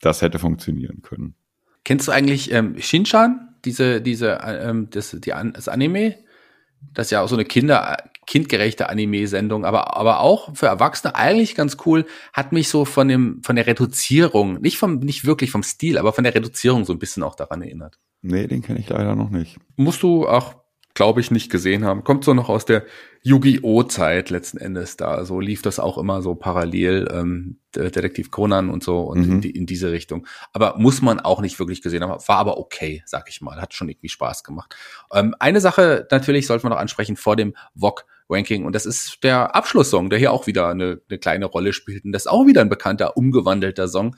[0.00, 1.34] Das hätte funktionieren können.
[1.84, 3.56] Kennst du eigentlich ähm, Shinchan?
[3.64, 6.16] Diese, diese, ähm, das, die, das Anime?
[6.92, 11.54] Das ist ja auch so eine Kinder, kindgerechte Anime-Sendung, aber, aber auch für Erwachsene eigentlich
[11.54, 15.62] ganz cool, hat mich so von dem, von der Reduzierung, nicht vom, nicht wirklich vom
[15.62, 17.98] Stil, aber von der Reduzierung so ein bisschen auch daran erinnert.
[18.22, 19.58] Nee, den kenne ich leider noch nicht.
[19.76, 20.54] Musst du auch,
[20.94, 22.04] glaube ich, nicht gesehen haben.
[22.04, 22.84] Kommt so noch aus der
[23.22, 23.82] Yu-Gi-Oh!
[23.84, 25.24] Zeit letzten Endes da.
[25.24, 29.32] So lief das auch immer so parallel, ähm, Detektiv Conan und so und mhm.
[29.32, 30.26] in, die, in, diese Richtung.
[30.52, 32.22] Aber muss man auch nicht wirklich gesehen haben.
[32.26, 33.60] War aber okay, sag ich mal.
[33.60, 34.76] Hat schon irgendwie Spaß gemacht.
[35.12, 39.22] Ähm, eine Sache natürlich sollte man noch ansprechen vor dem VOG Ranking und das ist
[39.24, 42.04] der Abschlusssong, der hier auch wieder eine, eine kleine Rolle spielt.
[42.04, 44.16] Und das ist auch wieder ein bekannter, umgewandelter Song,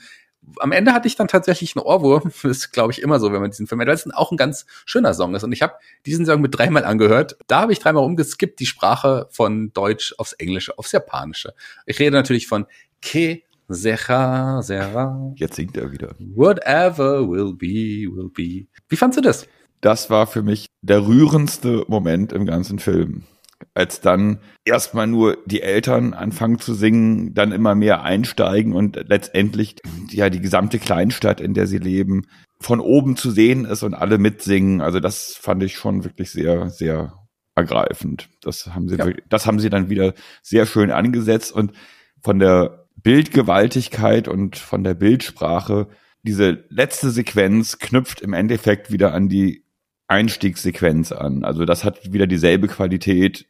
[0.59, 2.33] am Ende hatte ich dann tatsächlich einen Ohrwurm.
[2.43, 4.37] Das ist, glaube ich, immer so, wenn man diesen Film hat, weil es auch ein
[4.37, 5.45] ganz schöner Song ist.
[5.45, 5.75] Und ich habe
[6.07, 7.37] diesen Song mit dreimal angehört.
[7.47, 11.55] Da habe ich dreimal umgeskippt, die Sprache von Deutsch aufs Englische, aufs Japanische.
[11.87, 12.67] Ich rede natürlich von
[13.01, 15.33] Que sera, sera.
[15.37, 16.15] Jetzt singt er wieder.
[16.19, 18.67] Whatever will be, will be.
[18.89, 19.47] Wie fandst du das?
[19.81, 23.25] Das war für mich der rührendste Moment im ganzen Film.
[23.73, 29.77] Als dann erstmal nur die Eltern anfangen zu singen, dann immer mehr einsteigen und letztendlich
[30.11, 32.27] ja die gesamte Kleinstadt, in der sie leben,
[32.61, 34.81] von oben zu sehen ist und alle mitsingen.
[34.81, 37.15] Also das fand ich schon wirklich sehr, sehr
[37.55, 38.29] ergreifend.
[38.43, 39.07] Das haben sie, Ja.
[39.29, 41.73] das haben sie dann wieder sehr schön angesetzt und
[42.21, 45.89] von der Bildgewaltigkeit und von der Bildsprache
[46.23, 49.65] diese letzte Sequenz knüpft im Endeffekt wieder an die
[50.09, 51.45] Einstiegssequenz an.
[51.45, 53.47] Also das hat wieder dieselbe Qualität.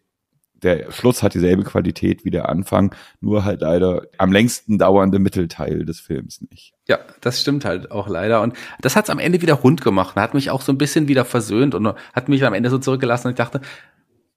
[0.62, 5.84] Der Schluss hat dieselbe Qualität wie der Anfang, nur halt leider am längsten dauernde Mittelteil
[5.84, 6.72] des Films nicht.
[6.88, 8.40] Ja, das stimmt halt auch leider.
[8.40, 10.16] Und das hat's am Ende wieder rund gemacht.
[10.16, 13.26] Hat mich auch so ein bisschen wieder versöhnt und hat mich am Ende so zurückgelassen.
[13.26, 13.60] Und ich dachte,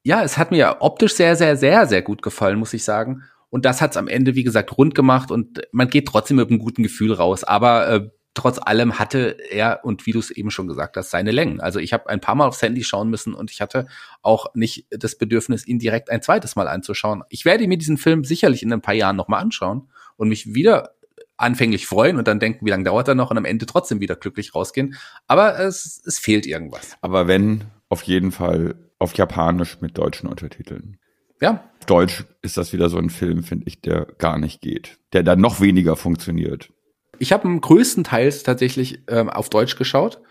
[0.03, 3.23] ja, es hat mir optisch sehr, sehr, sehr, sehr gut gefallen, muss ich sagen.
[3.49, 6.60] Und das hat's am Ende, wie gesagt, rund gemacht und man geht trotzdem mit einem
[6.60, 7.43] guten Gefühl raus.
[7.43, 11.32] Aber äh, trotz allem hatte er, und wie du es eben schon gesagt hast, seine
[11.32, 11.60] Längen.
[11.60, 13.88] Also ich habe ein paar Mal aufs Handy schauen müssen und ich hatte
[14.21, 17.23] auch nicht das Bedürfnis, ihn direkt ein zweites Mal anzuschauen.
[17.30, 20.91] Ich werde mir diesen Film sicherlich in ein paar Jahren nochmal anschauen und mich wieder
[21.36, 24.15] anfänglich freuen und dann denken, wie lange dauert er noch und am Ende trotzdem wieder
[24.15, 24.95] glücklich rausgehen.
[25.28, 26.97] Aber es, es fehlt irgendwas.
[27.02, 30.97] Aber wenn, auf jeden Fall auf Japanisch mit deutschen Untertiteln.
[31.39, 34.97] Ja, Auf Deutsch ist das wieder so ein Film, finde ich, der gar nicht geht.
[35.13, 36.71] Der dann noch weniger funktioniert.
[37.19, 40.21] Ich habe größtenteils tatsächlich ähm, auf Deutsch geschaut.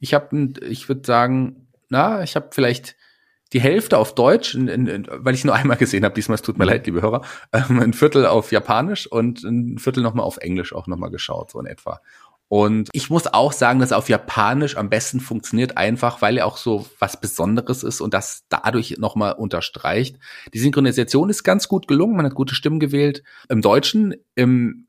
[0.00, 2.96] Ich habe, ich würde sagen, na, ich habe vielleicht
[3.52, 6.14] die Hälfte auf Deutsch, in, in, in, weil ich nur einmal gesehen habe.
[6.14, 10.02] Diesmal, es tut mir leid, liebe Hörer, ähm, ein Viertel auf Japanisch und ein Viertel
[10.02, 12.00] nochmal auf Englisch auch nochmal geschaut, so in etwa.
[12.48, 16.58] Und ich muss auch sagen, dass auf Japanisch am besten funktioniert, einfach weil er auch
[16.58, 20.18] so was Besonderes ist und das dadurch nochmal unterstreicht.
[20.52, 23.22] Die Synchronisation ist ganz gut gelungen, man hat gute Stimmen gewählt.
[23.48, 24.83] Im Deutschen, im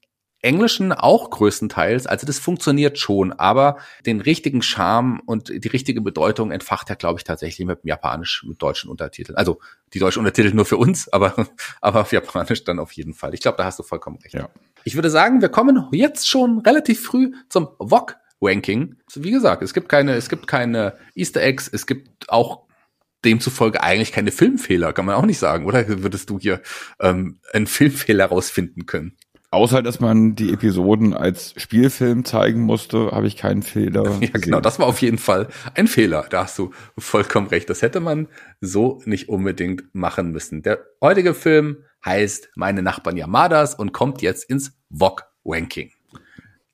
[0.46, 6.52] Englischen auch größtenteils, also das funktioniert schon, aber den richtigen Charme und die richtige Bedeutung
[6.52, 9.36] entfacht er, glaube ich, tatsächlich mit dem Japanisch, mit deutschen Untertiteln.
[9.36, 9.60] Also
[9.94, 11.34] die deutschen Untertitel nur für uns, aber,
[11.82, 13.34] aber auf Japanisch dann auf jeden Fall.
[13.34, 14.36] Ich glaube, da hast du vollkommen recht.
[14.36, 14.50] Ja.
[14.84, 18.98] Ich würde sagen, wir kommen jetzt schon relativ früh zum VOG Ranking.
[19.16, 22.66] Wie gesagt, es gibt keine, es gibt keine Easter Eggs, es gibt auch
[23.24, 26.04] demzufolge eigentlich keine Filmfehler, kann man auch nicht sagen, oder?
[26.04, 26.62] Würdest du hier
[27.00, 29.18] ähm, einen Filmfehler rausfinden können?
[29.52, 34.04] Außer, dass man die Episoden als Spielfilm zeigen musste, habe ich keinen Fehler.
[34.22, 36.26] Ja, genau, das war auf jeden Fall ein Fehler.
[36.30, 37.70] Da hast du vollkommen recht.
[37.70, 38.28] Das hätte man
[38.60, 40.62] so nicht unbedingt machen müssen.
[40.62, 45.92] Der heutige Film heißt Meine Nachbarn Yamadas und kommt jetzt ins VOG-Ranking.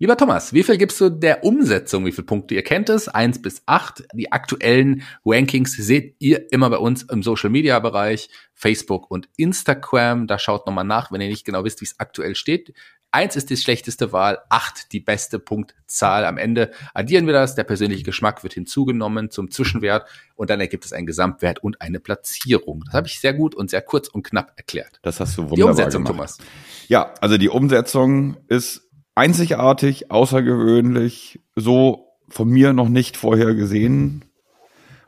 [0.01, 2.07] Lieber Thomas, wie viel gibst du der Umsetzung?
[2.07, 2.55] Wie viele Punkte?
[2.55, 4.03] Ihr kennt es, eins bis acht.
[4.15, 10.25] Die aktuellen Rankings seht ihr immer bei uns im Social Media Bereich, Facebook und Instagram.
[10.25, 12.73] Da schaut nochmal nach, wenn ihr nicht genau wisst, wie es aktuell steht.
[13.11, 16.25] Eins ist die schlechteste Wahl, acht die beste Punktzahl.
[16.25, 20.83] Am Ende addieren wir das, der persönliche Geschmack wird hinzugenommen zum Zwischenwert und dann ergibt
[20.83, 22.85] es einen Gesamtwert und eine Platzierung.
[22.85, 24.97] Das habe ich sehr gut und sehr kurz und knapp erklärt.
[25.03, 26.37] Das hast du wunderbar Die Umsetzung, gemacht.
[26.37, 26.37] Thomas.
[26.87, 34.25] Ja, also die Umsetzung ist einzigartig, außergewöhnlich, so von mir noch nicht vorher gesehen.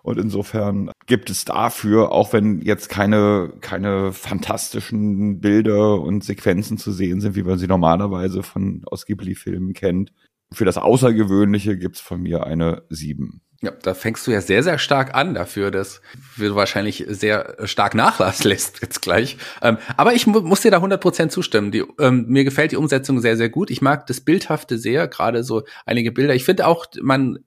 [0.03, 6.91] Und insofern gibt es dafür, auch wenn jetzt keine, keine fantastischen Bilder und Sequenzen zu
[6.91, 10.11] sehen sind, wie man sie normalerweise von aus Ghibli-Filmen kennt,
[10.51, 13.41] für das Außergewöhnliche gibt's von mir eine sieben.
[13.63, 16.01] Ja, da fängst du ja sehr, sehr stark an dafür, dass
[16.35, 19.37] du wahrscheinlich sehr stark Nachlass lässt jetzt gleich.
[19.61, 21.71] Ähm, aber ich mu muss dir da 100% zustimmen.
[21.71, 23.71] Die, ähm, mir gefällt die Umsetzung sehr, sehr gut.
[23.71, 26.35] Ich mag das Bildhafte sehr, gerade so einige Bilder.
[26.35, 27.39] Ich finde auch, man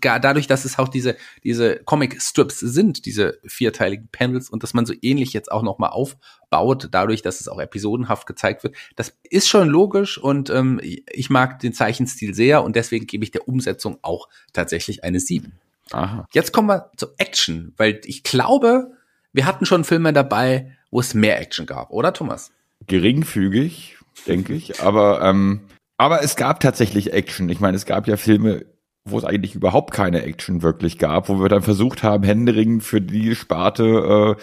[0.00, 4.94] dadurch, dass es auch diese, diese Comic-Strips sind, diese vierteiligen Panels und dass man so
[5.02, 9.68] ähnlich jetzt auch nochmal aufbaut, dadurch, dass es auch episodenhaft gezeigt wird, das ist schon
[9.68, 14.28] logisch und ähm, ich mag den Zeichenstil sehr und deswegen gebe ich der Umsetzung auch
[14.52, 15.52] tatsächlich eine 7.
[15.92, 16.26] Aha.
[16.32, 18.92] Jetzt kommen wir zur Action, weil ich glaube,
[19.32, 22.52] wir hatten schon Filme dabei, wo es mehr Action gab, oder Thomas?
[22.86, 23.96] geringfügig,
[24.26, 24.80] denke ich.
[24.80, 25.60] Aber, ähm,
[25.96, 27.48] aber es gab tatsächlich Action.
[27.48, 28.66] Ich meine, es gab ja Filme,
[29.04, 33.00] wo es eigentlich überhaupt keine Action wirklich gab, wo wir dann versucht haben, händeringend für
[33.00, 34.42] die Sparte äh,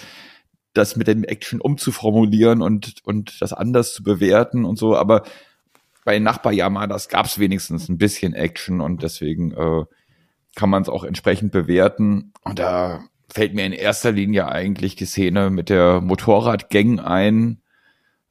[0.74, 4.96] das mit dem Action umzuformulieren und, und das anders zu bewerten und so.
[4.96, 5.24] Aber
[6.06, 9.86] bei Nachbar Yamadas gab es wenigstens ein bisschen Action und deswegen äh,
[10.56, 12.34] kann man es auch entsprechend bewerten.
[12.44, 17.62] Und da fällt mir in erster Linie eigentlich die Szene mit der Motorradgang ein,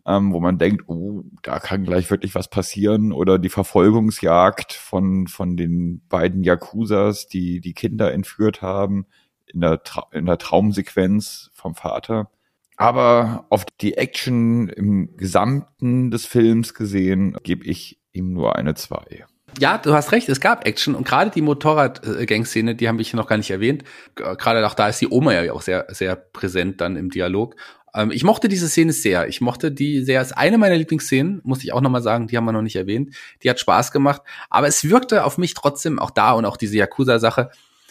[0.09, 3.12] ähm, wo man denkt, oh, da kann gleich wirklich was passieren.
[3.12, 9.07] Oder die Verfolgungsjagd von, von den beiden Yakuzas, die die Kinder entführt haben,
[9.47, 12.31] in der, Tra in der Traumsequenz vom Vater.
[12.77, 19.27] Aber auf die Action im Gesamten des Films gesehen, gebe ich ihm nur eine 2.
[19.59, 23.16] Ja, du hast recht, es gab Action und gerade die Motorrad-Gang-Szene, die haben wir hier
[23.16, 23.83] noch gar nicht erwähnt.
[24.14, 27.57] Gerade auch da ist die Oma ja auch sehr, sehr präsent dann im Dialog.
[27.98, 29.28] Ähm, ich mochte diese Szene sehr.
[29.28, 30.22] Ich mochte die sehr.
[30.22, 33.14] Ist eine meiner Lieblingsszenen, muss ich auch nochmal sagen, die haben wir noch nicht erwähnt.
[33.42, 34.22] Die hat Spaß gemacht.
[34.48, 37.50] Aber es wirkte auf mich trotzdem auch da und auch diese Yakuza-Sache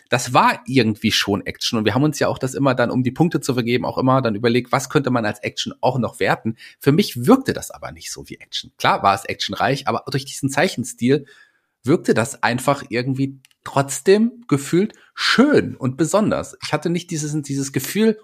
[0.09, 1.77] das war irgendwie schon Action.
[1.77, 3.97] Und wir haben uns ja auch das immer dann, um die Punkte zu vergeben, auch
[3.97, 6.55] immer dann überlegt, was könnte man als Action auch noch werten.
[6.79, 8.71] Für mich wirkte das aber nicht so wie Action.
[8.77, 11.25] Klar war es actionreich, aber durch diesen Zeichenstil
[11.83, 16.57] wirkte das einfach irgendwie trotzdem gefühlt schön und besonders.
[16.63, 18.17] Ich hatte nicht dieses, dieses Gefühl,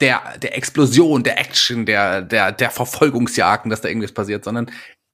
[0.00, 4.70] der, der Explosion, der Action, der, der, der Verfolgungsjagden, dass da irgendwas passiert, sondern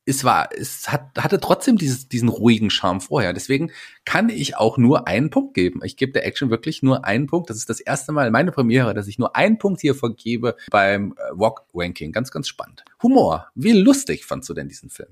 [0.07, 3.33] es war, es hat, hatte trotzdem dieses, diesen ruhigen Charme vorher.
[3.33, 3.71] Deswegen
[4.05, 5.81] kann ich auch nur einen Punkt geben.
[5.85, 7.51] Ich gebe der Action wirklich nur einen Punkt.
[7.51, 11.13] Das ist das erste Mal meine Premiere, dass ich nur einen Punkt hier vergebe beim
[11.13, 12.13] äh, Walk Ranking.
[12.13, 12.85] Ganz, ganz spannend.
[13.03, 13.49] Humor.
[13.55, 15.11] Wie lustig fandst du denn diesen Film?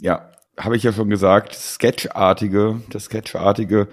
[0.00, 1.54] Ja, habe ich ja schon gesagt.
[1.54, 3.88] Sketchartige, das Sketchartige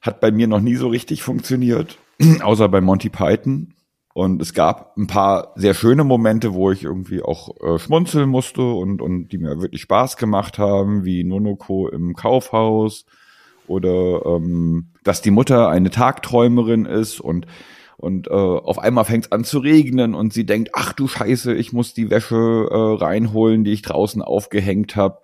[0.00, 1.98] hat bei mir noch nie so richtig funktioniert,
[2.40, 3.74] außer bei Monty Python.
[4.14, 8.62] Und es gab ein paar sehr schöne Momente, wo ich irgendwie auch äh, schmunzeln musste
[8.62, 13.06] und, und die mir wirklich Spaß gemacht haben, wie Nonoko im Kaufhaus
[13.66, 17.46] oder ähm, dass die Mutter eine Tagträumerin ist und
[17.96, 21.54] und äh, auf einmal fängt es an zu regnen und sie denkt, ach du Scheiße,
[21.54, 25.20] ich muss die Wäsche äh, reinholen, die ich draußen aufgehängt habe.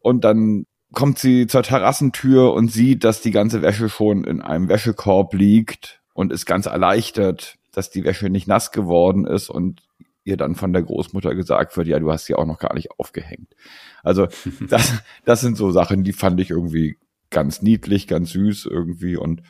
[0.00, 4.68] Und dann kommt sie zur Terrassentür und sieht, dass die ganze Wäsche schon in einem
[4.68, 9.82] Wäschekorb liegt und ist ganz erleichtert dass die Wäsche nicht nass geworden ist und
[10.24, 12.90] ihr dann von der Großmutter gesagt wird, ja, du hast sie auch noch gar nicht
[12.98, 13.54] aufgehängt.
[14.02, 14.26] Also
[14.68, 16.98] das, das sind so Sachen, die fand ich irgendwie
[17.30, 19.42] ganz niedlich, ganz süß irgendwie und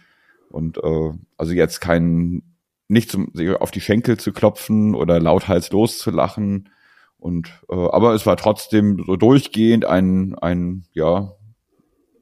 [0.51, 2.43] und äh, also jetzt kein
[2.87, 6.71] nicht zum auf die Schenkel zu klopfen oder lauthals loszulachen
[7.19, 11.33] und äh, aber es war trotzdem so durchgehend ein ein ja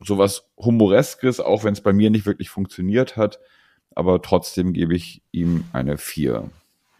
[0.01, 3.39] sowas humoreskes, auch wenn es bei mir nicht wirklich funktioniert hat
[3.95, 6.51] aber trotzdem gebe ich ihm eine 4.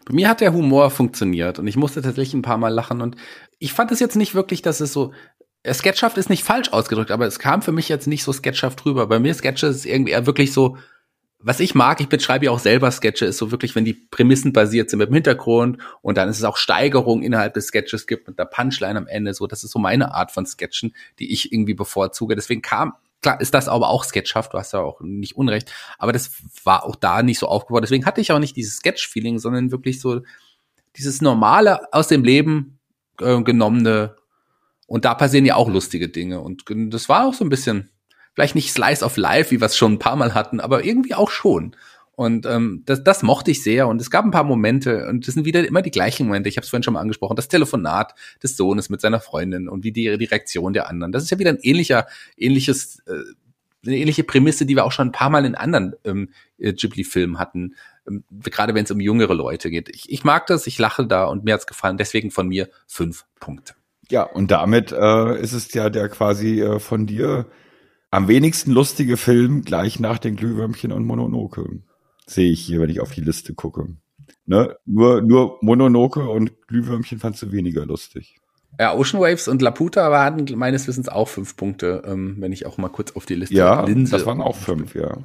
[0.05, 3.15] Bei mir hat der Humor funktioniert und ich musste tatsächlich ein paar Mal lachen und
[3.59, 5.13] ich fand es jetzt nicht wirklich, dass es so
[5.71, 9.07] Sketchhaft ist nicht falsch ausgedrückt, aber es kam für mich jetzt nicht so sketchhaft rüber.
[9.07, 10.77] Bei mir Sketche ist irgendwie eher wirklich so,
[11.39, 14.51] was ich mag, ich beschreibe ja auch selber Sketche, ist so wirklich, wenn die Prämissen
[14.51, 18.27] basiert sind mit dem Hintergrund und dann ist es auch Steigerung innerhalb des Sketches gibt
[18.27, 21.53] mit der Punchline am Ende, so, das ist so meine Art von Sketchen, die ich
[21.53, 22.35] irgendwie bevorzuge.
[22.35, 26.11] Deswegen kam Klar ist das aber auch sketchhaft, du hast ja auch nicht Unrecht, aber
[26.11, 26.31] das
[26.63, 27.83] war auch da nicht so aufgebaut.
[27.83, 30.21] Deswegen hatte ich auch nicht dieses Sketch-Feeling, sondern wirklich so
[30.97, 32.79] dieses normale aus dem Leben
[33.19, 34.15] äh, genommene.
[34.85, 36.41] Und da passieren ja auch lustige Dinge.
[36.41, 37.89] Und das war auch so ein bisschen,
[38.33, 41.15] vielleicht nicht Slice of Life, wie wir es schon ein paar Mal hatten, aber irgendwie
[41.15, 41.75] auch schon.
[42.15, 43.87] Und ähm, das, das mochte ich sehr.
[43.87, 46.47] Und es gab ein paar Momente, und das sind wieder immer die gleichen Momente.
[46.47, 49.83] Ich habe es vorhin schon mal angesprochen, das Telefonat des Sohnes mit seiner Freundin und
[49.83, 51.11] wie die, die Reaktion der anderen.
[51.11, 52.05] Das ist ja wieder ein ähnlicher,
[52.37, 53.13] ähnliches, äh,
[53.85, 57.39] eine ähnliche Prämisse, die wir auch schon ein paar Mal in anderen ähm, äh, Ghibli-Filmen
[57.39, 57.75] hatten.
[58.07, 59.89] Ähm, gerade wenn es um jüngere Leute geht.
[59.89, 61.97] Ich, ich mag das, ich lache da und mir hat's gefallen.
[61.97, 63.73] Deswegen von mir fünf Punkte.
[64.09, 67.47] Ja, und damit äh, ist es ja der quasi äh, von dir
[68.11, 71.81] am wenigsten lustige Film gleich nach den Glühwürmchen und Mononoke
[72.27, 73.87] sehe ich hier, wenn ich auf die Liste gucke.
[74.45, 74.77] Ne?
[74.85, 78.37] Nur, nur Mononoke und Glühwürmchen fandst du weniger lustig.
[78.79, 82.77] Ja, Ocean Waves und Laputa waren meines Wissens auch fünf Punkte, ähm, wenn ich auch
[82.77, 85.17] mal kurz auf die Liste Ja, Linse das waren auch fünf, ja.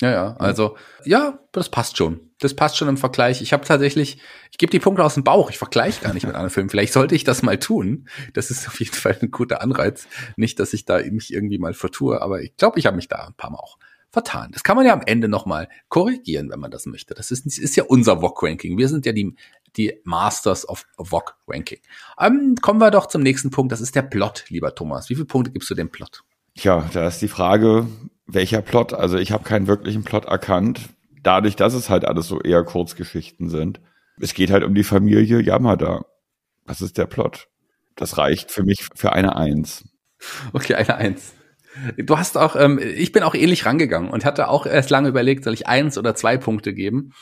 [0.00, 2.20] Ja, ja, also ja, das passt schon.
[2.38, 3.42] Das passt schon im Vergleich.
[3.42, 4.18] Ich habe tatsächlich,
[4.50, 5.50] ich gebe die Punkte aus dem Bauch.
[5.50, 6.70] Ich vergleiche gar nicht mit anderen Filmen.
[6.70, 8.08] Vielleicht sollte ich das mal tun.
[8.32, 10.06] Das ist auf jeden Fall ein guter Anreiz.
[10.36, 13.26] Nicht, dass ich da mich irgendwie mal vertue, aber ich glaube, ich habe mich da
[13.26, 13.78] ein paar Mal auch
[14.10, 14.50] vertan.
[14.52, 17.14] Das kann man ja am Ende nochmal korrigieren, wenn man das möchte.
[17.14, 18.76] Das ist, ist ja unser VOG-Ranking.
[18.76, 19.34] Wir sind ja die,
[19.76, 21.78] die Masters of VOG-Ranking.
[22.18, 23.72] Ähm, kommen wir doch zum nächsten Punkt.
[23.72, 25.10] Das ist der Plot, lieber Thomas.
[25.10, 26.24] Wie viele Punkte gibst du dem Plot?
[26.56, 27.86] Tja, da ist die Frage,
[28.26, 28.92] welcher Plot?
[28.92, 30.88] Also ich habe keinen wirklichen Plot erkannt.
[31.22, 33.80] Dadurch, dass es halt alles so eher Kurzgeschichten sind.
[34.20, 36.04] Es geht halt um die Familie Yamada.
[36.66, 37.48] Das ist der Plot.
[37.96, 39.84] Das reicht für mich für eine Eins.
[40.52, 41.32] Okay, eine Eins.
[41.96, 45.44] Du hast auch, ähm, ich bin auch ähnlich rangegangen und hatte auch erst lange überlegt,
[45.44, 47.12] soll ich eins oder zwei Punkte geben.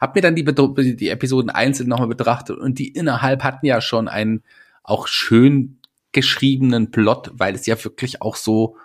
[0.00, 4.08] Hab mir dann die, die Episoden einzeln nochmal betrachtet und die innerhalb hatten ja schon
[4.08, 4.42] einen
[4.82, 5.78] auch schön
[6.12, 8.76] geschriebenen Plot, weil es ja wirklich auch so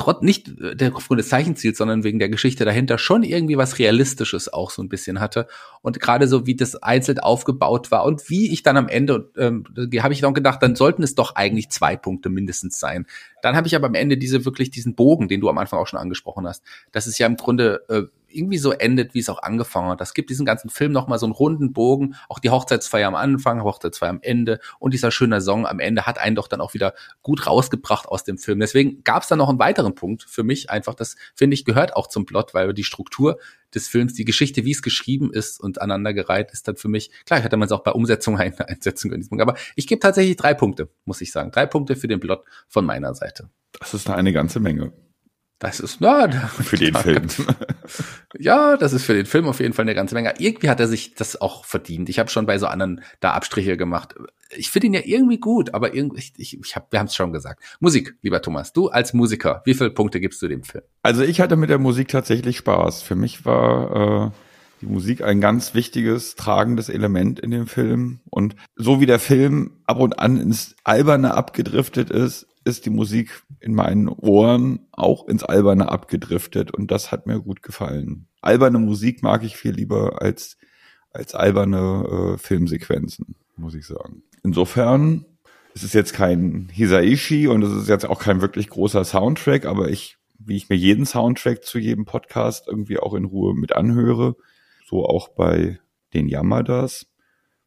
[0.00, 0.50] trotz nicht
[0.94, 4.88] aufgrund des Zeichenziels, sondern wegen der Geschichte dahinter schon irgendwie was Realistisches auch so ein
[4.88, 5.46] bisschen hatte.
[5.82, 9.64] Und gerade so, wie das einzeln aufgebaut war und wie ich dann am Ende, ähm,
[9.98, 13.06] habe ich dann gedacht, dann sollten es doch eigentlich zwei Punkte mindestens sein.
[13.42, 15.86] Dann habe ich aber am Ende diese wirklich diesen Bogen, den du am Anfang auch
[15.86, 16.62] schon angesprochen hast.
[16.92, 20.00] Das ist ja im Grunde äh, irgendwie so endet, wie es auch angefangen hat.
[20.00, 23.62] Das gibt diesen ganzen Film nochmal so einen runden Bogen, auch die Hochzeitsfeier am Anfang,
[23.62, 26.94] Hochzeitsfeier am Ende und dieser schöne Song am Ende hat einen doch dann auch wieder
[27.22, 28.60] gut rausgebracht aus dem Film.
[28.60, 31.96] Deswegen gab es da noch einen weiteren Punkt für mich einfach, das finde ich gehört
[31.96, 33.38] auch zum Plot, weil die Struktur
[33.74, 37.40] des Films, die Geschichte, wie es geschrieben ist und aneinandergereiht, ist dann für mich, klar,
[37.40, 41.20] hätte man es auch bei Umsetzung einsetzen können, aber ich gebe tatsächlich drei Punkte, muss
[41.20, 41.50] ich sagen.
[41.50, 43.50] Drei Punkte für den Plot von meiner Seite.
[43.78, 44.92] Das ist eine ganze Menge.
[45.60, 47.26] Das ist, na, für den Film.
[48.38, 50.32] ja, das ist für den Film auf jeden Fall eine ganze Menge.
[50.38, 52.08] Irgendwie hat er sich das auch verdient.
[52.08, 54.14] Ich habe schon bei so anderen da Abstriche gemacht.
[54.56, 57.14] Ich finde ihn ja irgendwie gut, aber irgendwie, ich, ich, ich hab, wir haben es
[57.14, 57.62] schon gesagt.
[57.78, 60.82] Musik, lieber Thomas, du als Musiker, wie viele Punkte gibst du dem Film?
[61.02, 63.02] Also ich hatte mit der Musik tatsächlich Spaß.
[63.02, 64.30] Für mich war äh,
[64.80, 68.20] die Musik ein ganz wichtiges, tragendes Element in dem Film.
[68.30, 73.42] Und so wie der Film ab und an ins Alberne abgedriftet ist, ist die Musik
[73.60, 78.26] in meinen Ohren auch ins Alberne abgedriftet und das hat mir gut gefallen.
[78.42, 80.58] Alberne Musik mag ich viel lieber als,
[81.12, 84.22] als alberne äh, Filmsequenzen, muss ich sagen.
[84.42, 85.24] Insofern
[85.74, 89.88] es ist jetzt kein Hisaishi und es ist jetzt auch kein wirklich großer Soundtrack, aber
[89.88, 94.36] ich, wie ich mir jeden Soundtrack zu jedem Podcast irgendwie auch in Ruhe mit anhöre,
[94.86, 95.78] so auch bei
[96.12, 97.06] den Yamadas,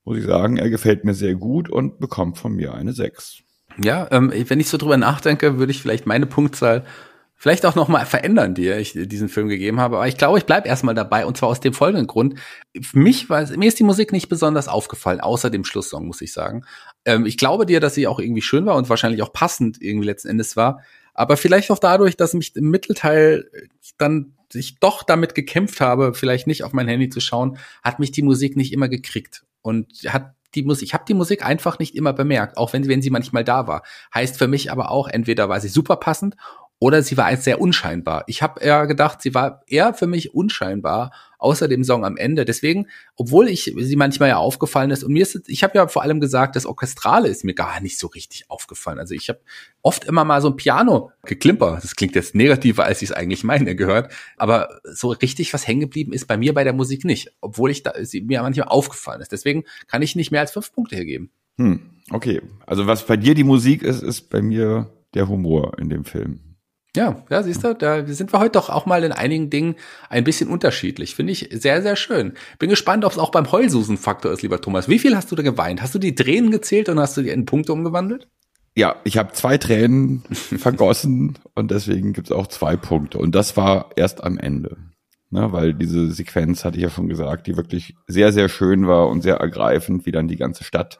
[0.03, 3.43] muss ich sagen, er gefällt mir sehr gut und bekommt von mir eine 6.
[3.82, 6.86] Ja, ähm, wenn ich so drüber nachdenke, würde ich vielleicht meine Punktzahl
[7.44, 9.98] vielleicht auch noch mal verändern, die ich diesen Film gegeben habe.
[9.98, 12.40] Aber ich glaube, ich bleibe erstmal dabei und zwar aus dem folgenden Grund.
[12.82, 16.32] Für mich war mir ist die Musik nicht besonders aufgefallen, außer dem Schlusssong, muss ich
[16.32, 16.64] sagen.
[17.04, 20.06] Ähm, ich glaube dir, dass sie auch irgendwie schön war und wahrscheinlich auch passend irgendwie
[20.06, 20.84] letzten Endes war.
[21.14, 23.50] Aber vielleicht auch dadurch, dass mich im Mittelteil
[23.98, 28.12] dann ich doch damit gekämpft habe, vielleicht nicht auf mein Handy zu schauen, hat mich
[28.12, 31.96] die Musik nicht immer gekriegt und hat die Musik, ich habe die Musik einfach nicht
[31.96, 33.84] immer bemerkt, auch wenn, wenn sie manchmal da war.
[34.13, 36.36] Heißt für mich aber auch, entweder war sie super passend
[36.80, 38.24] oder sie war sehr unscheinbar.
[38.28, 41.12] Ich habe eher gedacht, sie war eher für mich unscheinbar,
[41.43, 42.45] außer dem Song am Ende.
[42.45, 46.01] Deswegen, obwohl ich sie manchmal ja aufgefallen ist, und mir ist, ich habe ja vor
[46.01, 48.99] allem gesagt, das Orchestrale ist mir gar nicht so richtig aufgefallen.
[48.99, 49.41] Also ich habe
[49.82, 51.79] oft immer mal so ein Piano geklimper.
[51.82, 54.13] Das klingt jetzt negativer, als ich es eigentlich meine, gehört.
[54.38, 57.84] Aber so richtig was hängen geblieben ist bei mir bei der Musik nicht, obwohl ich
[57.84, 59.32] da, sie mir manchmal aufgefallen ist.
[59.32, 61.32] Deswegen kann ich nicht mehr als fünf Punkte hier geben.
[61.58, 62.41] Hm, okay.
[62.65, 66.53] Also was bei dir die Musik ist, ist bei mir der Humor in dem Film.
[66.95, 69.75] Ja, ja, siehst du, da sind wir heute doch auch mal in einigen Dingen
[70.10, 71.15] ein bisschen unterschiedlich.
[71.15, 72.34] Finde ich sehr, sehr schön.
[72.60, 74.88] Bin gespannt, ob es auch beim Heulsusen-Faktor ist, lieber Thomas.
[74.88, 75.82] Wie viel hast du da geweint?
[75.82, 78.27] Hast du die Tränen gezählt und hast du die in Punkte umgewandelt?
[78.75, 83.17] Ja, ich habe zwei Tränen vergossen und deswegen gibt's auch zwei Punkte.
[83.17, 84.77] Und das war erst am Ende.
[85.32, 89.08] Ne, weil diese Sequenz, hatte ich ja schon gesagt, die wirklich sehr, sehr schön war
[89.08, 90.99] und sehr ergreifend, wie dann die ganze Stadt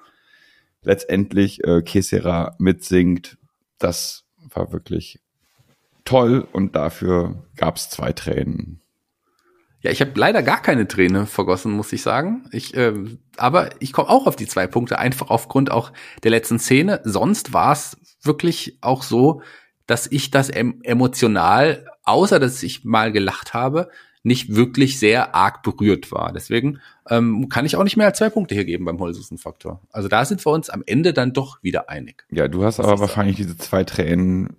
[0.82, 3.38] letztendlich äh, Kesera mitsingt.
[3.78, 4.24] Das
[4.56, 5.20] war wirklich
[6.06, 8.82] toll und dafür gab es zwei Tränen.
[9.82, 12.48] Ja, ich habe leider gar keine Träne vergossen, muss ich sagen.
[12.52, 12.94] Ich, äh,
[13.36, 15.92] aber ich komme auch auf die zwei Punkte, einfach aufgrund auch
[16.24, 17.02] der letzten Szene.
[17.04, 19.42] Sonst war es wirklich auch so,
[19.86, 23.90] dass ich das em emotional, außer dass ich mal gelacht habe,
[24.24, 26.32] nicht wirklich sehr arg berührt war.
[26.32, 29.82] Deswegen ähm, kann ich auch nicht mehr als zwei Punkte hier geben beim Holsusen-Faktor.
[29.92, 32.26] Also da sind wir uns am Ende dann doch wieder einig.
[32.32, 34.56] Ja, du hast aber wahrscheinlich diese zwei Tränen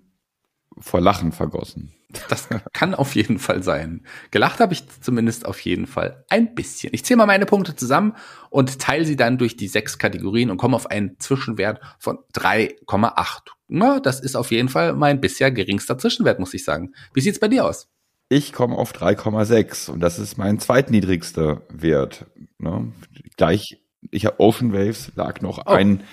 [0.79, 1.93] vor Lachen vergossen.
[2.29, 4.05] Das kann auf jeden Fall sein.
[4.31, 6.93] Gelacht habe ich zumindest auf jeden Fall ein bisschen.
[6.93, 8.15] Ich zähle mal meine Punkte zusammen
[8.49, 13.39] und teile sie dann durch die sechs Kategorien und komme auf einen Zwischenwert von 3,8.
[13.67, 16.93] Na, das ist auf jeden Fall mein bisher geringster Zwischenwert, muss ich sagen.
[17.13, 17.89] Wie sieht's bei dir aus?
[18.29, 22.25] Ich komme auf 3,6 und das ist mein zweitniedrigster Wert.
[22.57, 22.91] Ne?
[23.37, 25.71] Gleich, ich habe Ocean Waves, lag noch oh.
[25.71, 26.03] ein,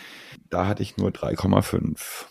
[0.51, 2.27] da hatte ich nur 3,5.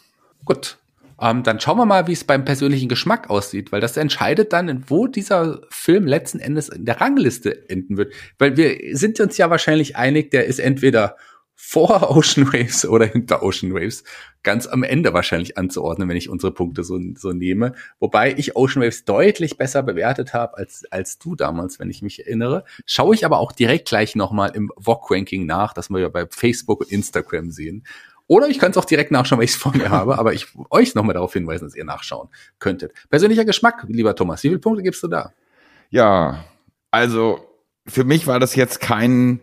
[0.46, 0.78] Gut,
[1.22, 4.84] ähm, dann schauen wir mal, wie es beim persönlichen Geschmack aussieht, weil das entscheidet dann,
[4.88, 8.14] wo dieser Film letzten Endes in der Rangliste enden wird.
[8.40, 11.16] Weil wir sind uns ja wahrscheinlich einig, der ist entweder
[11.64, 14.04] vor Ocean Waves oder hinter Ocean Waves
[14.42, 17.74] ganz am Ende wahrscheinlich anzuordnen, wenn ich unsere Punkte so, so nehme.
[18.00, 22.26] Wobei ich Ocean Waves deutlich besser bewertet habe als, als du damals, wenn ich mich
[22.26, 22.64] erinnere.
[22.88, 26.82] Schaue ich aber auch direkt gleich nochmal im VOG-Ranking nach, das wir ja bei Facebook
[26.82, 27.86] und Instagram sehen.
[28.32, 30.48] Oder ich kann es auch direkt nachschauen, weil ich es vor mir habe, aber ich
[30.70, 32.30] euch nochmal darauf hinweisen, dass ihr nachschauen
[32.60, 32.94] könntet.
[33.10, 35.34] Persönlicher Geschmack, lieber Thomas, wie viele Punkte gibst du da?
[35.90, 36.46] Ja,
[36.92, 37.46] also
[37.86, 39.42] für mich war das jetzt kein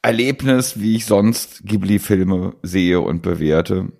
[0.00, 3.92] Erlebnis, wie ich sonst Ghibli-Filme sehe und bewerte.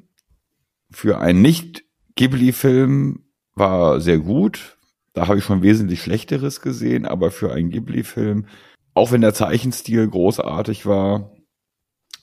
[0.91, 4.79] Für einen Nicht-Ghibli-Film war sehr gut.
[5.13, 8.47] Da habe ich schon wesentlich Schlechteres gesehen, aber für einen Ghibli-Film,
[8.95, 11.34] auch wenn der Zeichenstil großartig war,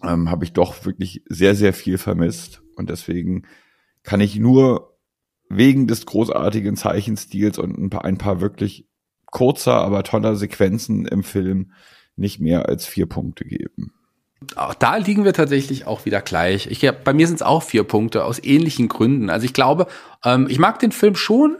[0.04, 2.62] ähm, habe ich doch wirklich sehr, sehr viel vermisst.
[2.76, 3.44] Und deswegen
[4.04, 4.98] kann ich nur
[5.50, 8.88] wegen des großartigen Zeichenstils und ein paar, ein paar wirklich
[9.26, 11.72] kurzer, aber toller Sequenzen im Film
[12.16, 13.94] nicht mehr als vier Punkte geben.
[14.56, 16.68] Auch da liegen wir tatsächlich auch wieder gleich.
[16.68, 19.30] Ich, bei mir sind es auch vier Punkte aus ähnlichen Gründen.
[19.30, 19.88] Also ich glaube,
[20.26, 21.58] ähm, ich mag den Film schon.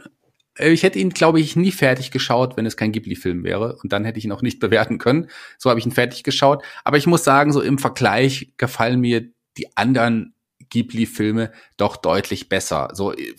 [0.62, 3.76] Äh, ich hätte ihn, glaube ich, nie fertig geschaut, wenn es kein Ghibli-Film wäre.
[3.82, 5.28] Und dann hätte ich ihn auch nicht bewerten können.
[5.58, 6.64] So habe ich ihn fertig geschaut.
[6.84, 10.34] Aber ich muss sagen, so im Vergleich gefallen mir die anderen
[10.70, 12.88] Ghibli-Filme doch deutlich besser.
[12.94, 13.34] So äh,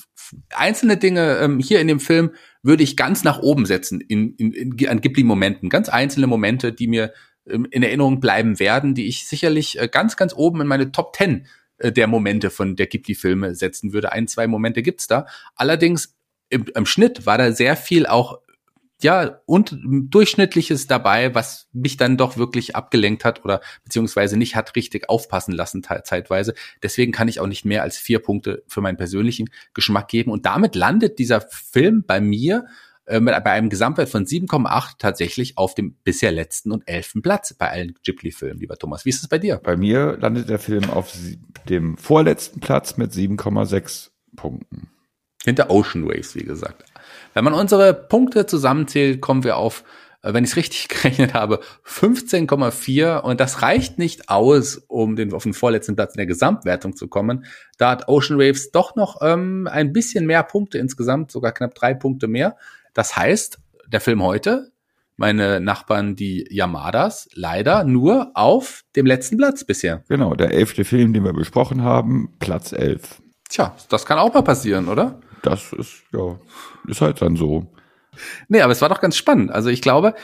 [0.52, 4.52] einzelne Dinge ähm, hier in dem Film würde ich ganz nach oben setzen in, in,
[4.54, 5.70] in, an Ghibli-Momenten.
[5.70, 7.14] Ganz einzelne Momente, die mir
[7.48, 11.14] ähm, in Erinnerung bleiben werden, die ich sicherlich äh, ganz, ganz oben in meine Top
[11.14, 11.48] Ten
[11.78, 14.12] äh, der Momente von der Ghibli-Filme setzen würde.
[14.12, 15.26] Ein, zwei Momente gibt's da.
[15.56, 16.16] Allerdings
[16.54, 18.40] im, im Schnitt war da sehr viel auch
[19.02, 24.76] ja, und durchschnittliches dabei, was mich dann doch wirklich abgelenkt hat oder beziehungsweise nicht hat
[24.78, 26.54] richtig aufpassen lassen zeitweise.
[26.82, 30.32] Deswegen kann ich auch nicht mehr als vier Punkte für meinen persönlichen Geschmack geben.
[30.32, 32.66] Und damit landet dieser Film bei mir
[33.06, 37.70] äh, bei einem Gesamtwert von 7,8 tatsächlich auf dem bisher letzten und elften Platz bei
[37.70, 39.04] allen Ghibli-Filmen, lieber Thomas.
[39.04, 39.58] Wie ist es bei dir?
[39.58, 41.14] Bei mir landet der Film auf
[41.68, 44.93] dem vorletzten Platz mit 7,6 Punkten.
[45.46, 46.86] Hinter Ocean Waves, wie gesagt.
[47.34, 49.84] Wenn man unsere Punkte zusammenzählt, kommen wir auf,
[50.22, 55.34] äh, wenn ich es richtig gerechnet habe, 15,4 und das reicht nicht aus, um den,
[55.34, 57.46] auf den vorletzten Platz in der Gesamtwertung zu kommen.
[57.78, 61.94] Da hat Ocean Waves doch noch ähm, ein bisschen mehr Punkte insgesamt, sogar knapp drei
[61.94, 62.56] Punkte mehr.
[62.94, 64.72] Das heißt, der Film heute,
[65.18, 70.04] meine Nachbarn, die Yamadas, leider nur auf dem letzten Platz bisher.
[70.10, 73.22] Genau, der elfte Film, den wir besprochen haben, Platz elf.
[73.50, 75.20] Tja, das kann auch mal passieren, oder?
[75.44, 76.40] Das ist, ja,
[76.88, 77.72] ist halt dann so.
[78.48, 79.52] Nee, aber es war doch ganz spannend.
[79.52, 80.16] Also ich glaube,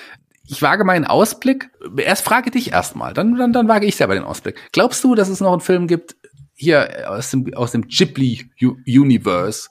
[0.48, 1.70] ich wage meinen Ausblick.
[1.98, 4.60] Erst frage dich erstmal, dann, dann, dann wage ich selber den Ausblick.
[4.72, 6.16] Glaubst du, dass es noch einen Film gibt,
[6.56, 9.70] hier aus dem, aus dem Ghibli-Universe,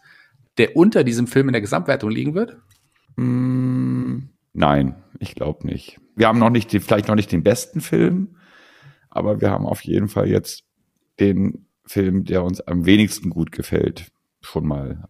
[0.57, 2.57] der unter diesem Film in der Gesamtwertung liegen wird?
[3.17, 6.01] Mm, nein, ich glaube nicht.
[6.15, 8.37] Wir haben noch nicht, die, vielleicht noch nicht den besten Film,
[9.11, 10.65] aber wir haben auf jeden Fall jetzt
[11.21, 15.09] den Film, der uns am wenigsten gut gefällt, schon mal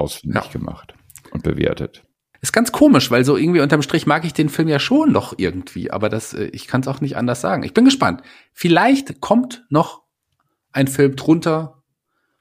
[0.00, 0.50] ausfindig ja.
[0.50, 0.94] gemacht
[1.30, 2.02] und bewertet.
[2.42, 5.34] Ist ganz komisch, weil so irgendwie unterm Strich mag ich den Film ja schon noch
[5.36, 7.64] irgendwie, aber das, äh, ich kann es auch nicht anders sagen.
[7.64, 8.22] Ich bin gespannt.
[8.54, 10.02] Vielleicht kommt noch
[10.72, 11.82] ein Film drunter,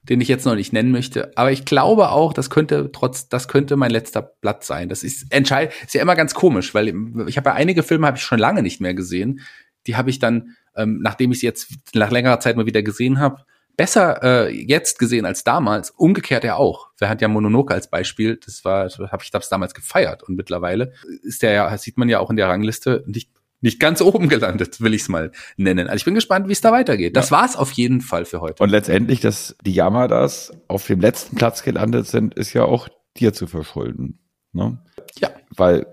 [0.04, 3.50] den ich jetzt noch nicht nennen möchte, aber ich glaube auch, das könnte trotz, das
[3.50, 4.88] könnte mein letzter Platz sein.
[4.88, 6.88] Das ist entscheidend, ist ja immer ganz komisch, weil
[7.28, 9.42] ich habe ja einige Filme habe ich schon lange nicht mehr gesehen.
[9.86, 13.20] Die habe ich dann, ähm, nachdem ich sie jetzt nach längerer Zeit mal wieder gesehen
[13.20, 13.44] habe,
[13.80, 15.92] besser äh, jetzt gesehen als damals.
[15.92, 16.90] Umgekehrt ja auch.
[16.98, 18.38] Wer hat ja Mononoke als Beispiel?
[18.44, 20.92] Das war, habe ich das damals gefeiert und mittlerweile
[21.24, 24.82] ist der ja, sieht man ja auch in der Rangliste nicht nicht ganz oben gelandet,
[24.82, 25.88] will ich es mal nennen.
[25.88, 27.16] Also ich bin gespannt, wie es da weitergeht.
[27.16, 27.38] Das ja.
[27.38, 28.62] war's auf jeden Fall für heute.
[28.62, 33.34] Und letztendlich, dass die Yamadas auf dem letzten Platz gelandet sind, ist ja auch dir
[33.34, 34.20] zu verschulden.
[34.54, 34.82] Ne?
[35.20, 35.30] Ja.
[35.56, 35.88] Weil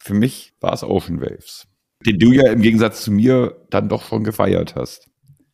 [0.00, 1.66] für mich war es Ocean Waves,
[2.06, 5.08] den du ja im Gegensatz zu mir dann doch schon gefeiert hast.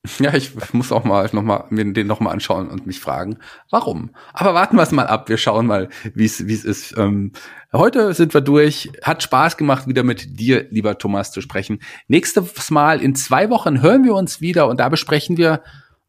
[0.18, 3.38] Ja, ich muss auch mal noch mal mir den noch mal anschauen und mich fragen,
[3.70, 4.10] warum.
[4.32, 5.28] Aber warten wir es mal ab.
[5.28, 6.94] Wir schauen mal, wie es wie es ist.
[6.98, 7.32] Ähm,
[7.72, 8.92] heute sind wir durch.
[9.02, 11.80] Hat Spaß gemacht, wieder mit dir, lieber Thomas, zu sprechen.
[12.06, 15.62] Nächstes Mal in zwei Wochen hören wir uns wieder und da besprechen wir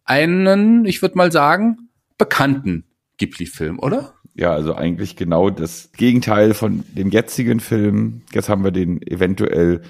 [0.04, 2.84] einen, ich würde mal sagen, bekannten
[3.18, 4.14] Ghibli-Film, oder?
[4.36, 8.24] Ja, also eigentlich genau das Gegenteil von dem jetzigen Film.
[8.34, 9.82] Jetzt haben wir den eventuell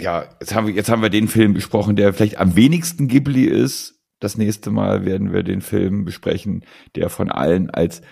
[0.00, 3.44] ja, jetzt haben wir, jetzt haben wir den Film besprochen, der vielleicht am wenigsten Ghibli
[3.44, 4.00] ist.
[4.20, 6.64] Das nächste Mal werden wir den Film besprechen,
[6.96, 8.02] der von allen als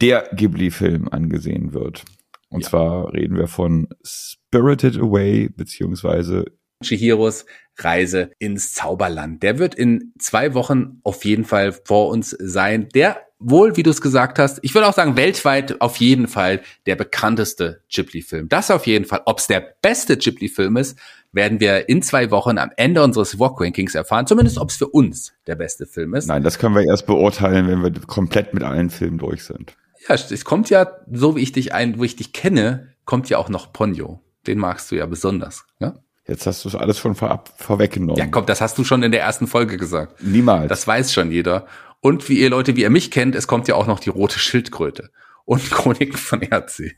[0.00, 2.04] der Ghibli-Film angesehen wird.
[2.50, 2.68] Und ja.
[2.68, 6.44] zwar reden wir von Spirited Away, beziehungsweise
[6.82, 7.46] Chihiros
[7.78, 9.42] Reise ins Zauberland.
[9.42, 12.88] Der wird in zwei Wochen auf jeden Fall vor uns sein.
[12.94, 16.62] Der wohl, wie du es gesagt hast, ich würde auch sagen, weltweit auf jeden Fall
[16.86, 18.48] der bekannteste Ghibli-Film.
[18.48, 19.22] Das auf jeden Fall.
[19.26, 20.98] Ob es der beste Ghibli-Film ist,
[21.36, 24.26] werden wir in zwei Wochen am Ende unseres Walk-Rankings erfahren.
[24.26, 26.26] Zumindest, ob es für uns der beste Film ist.
[26.26, 29.76] Nein, das können wir erst beurteilen, wenn wir komplett mit allen Filmen durch sind.
[30.08, 33.38] Ja, es kommt ja, so wie ich dich ein, wo ich dich kenne, kommt ja
[33.38, 34.20] auch noch Ponyo.
[34.46, 35.64] Den magst du ja besonders.
[35.78, 35.94] Ja?
[36.26, 38.16] Jetzt hast du es alles schon vor, vorweggenommen.
[38.16, 40.22] Ja, komm, das hast du schon in der ersten Folge gesagt.
[40.22, 40.68] Niemals.
[40.68, 41.66] Das weiß schon jeder.
[42.00, 44.38] Und wie ihr Leute, wie ihr mich kennt, es kommt ja auch noch die rote
[44.38, 45.10] Schildkröte
[45.44, 46.94] und Chroniken von Erdsee.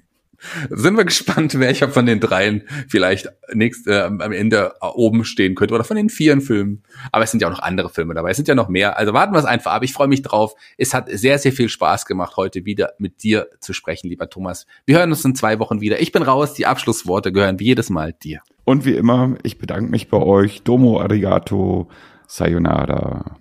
[0.70, 5.74] Sind wir gespannt, welcher von den dreien vielleicht nächst, äh, am Ende oben stehen könnte
[5.74, 6.82] oder von den vieren Filmen.
[7.12, 8.30] Aber es sind ja auch noch andere Filme dabei.
[8.30, 8.98] Es sind ja noch mehr.
[8.98, 9.82] Also warten wir es einfach ab.
[9.82, 10.54] Ich freue mich drauf.
[10.76, 14.66] Es hat sehr, sehr viel Spaß gemacht, heute wieder mit dir zu sprechen, lieber Thomas.
[14.86, 16.00] Wir hören uns in zwei Wochen wieder.
[16.00, 16.54] Ich bin raus.
[16.54, 18.40] Die Abschlussworte gehören wie jedes Mal dir.
[18.64, 20.62] Und wie immer, ich bedanke mich bei euch.
[20.62, 21.88] Domo arigato.
[22.26, 23.38] Sayonara.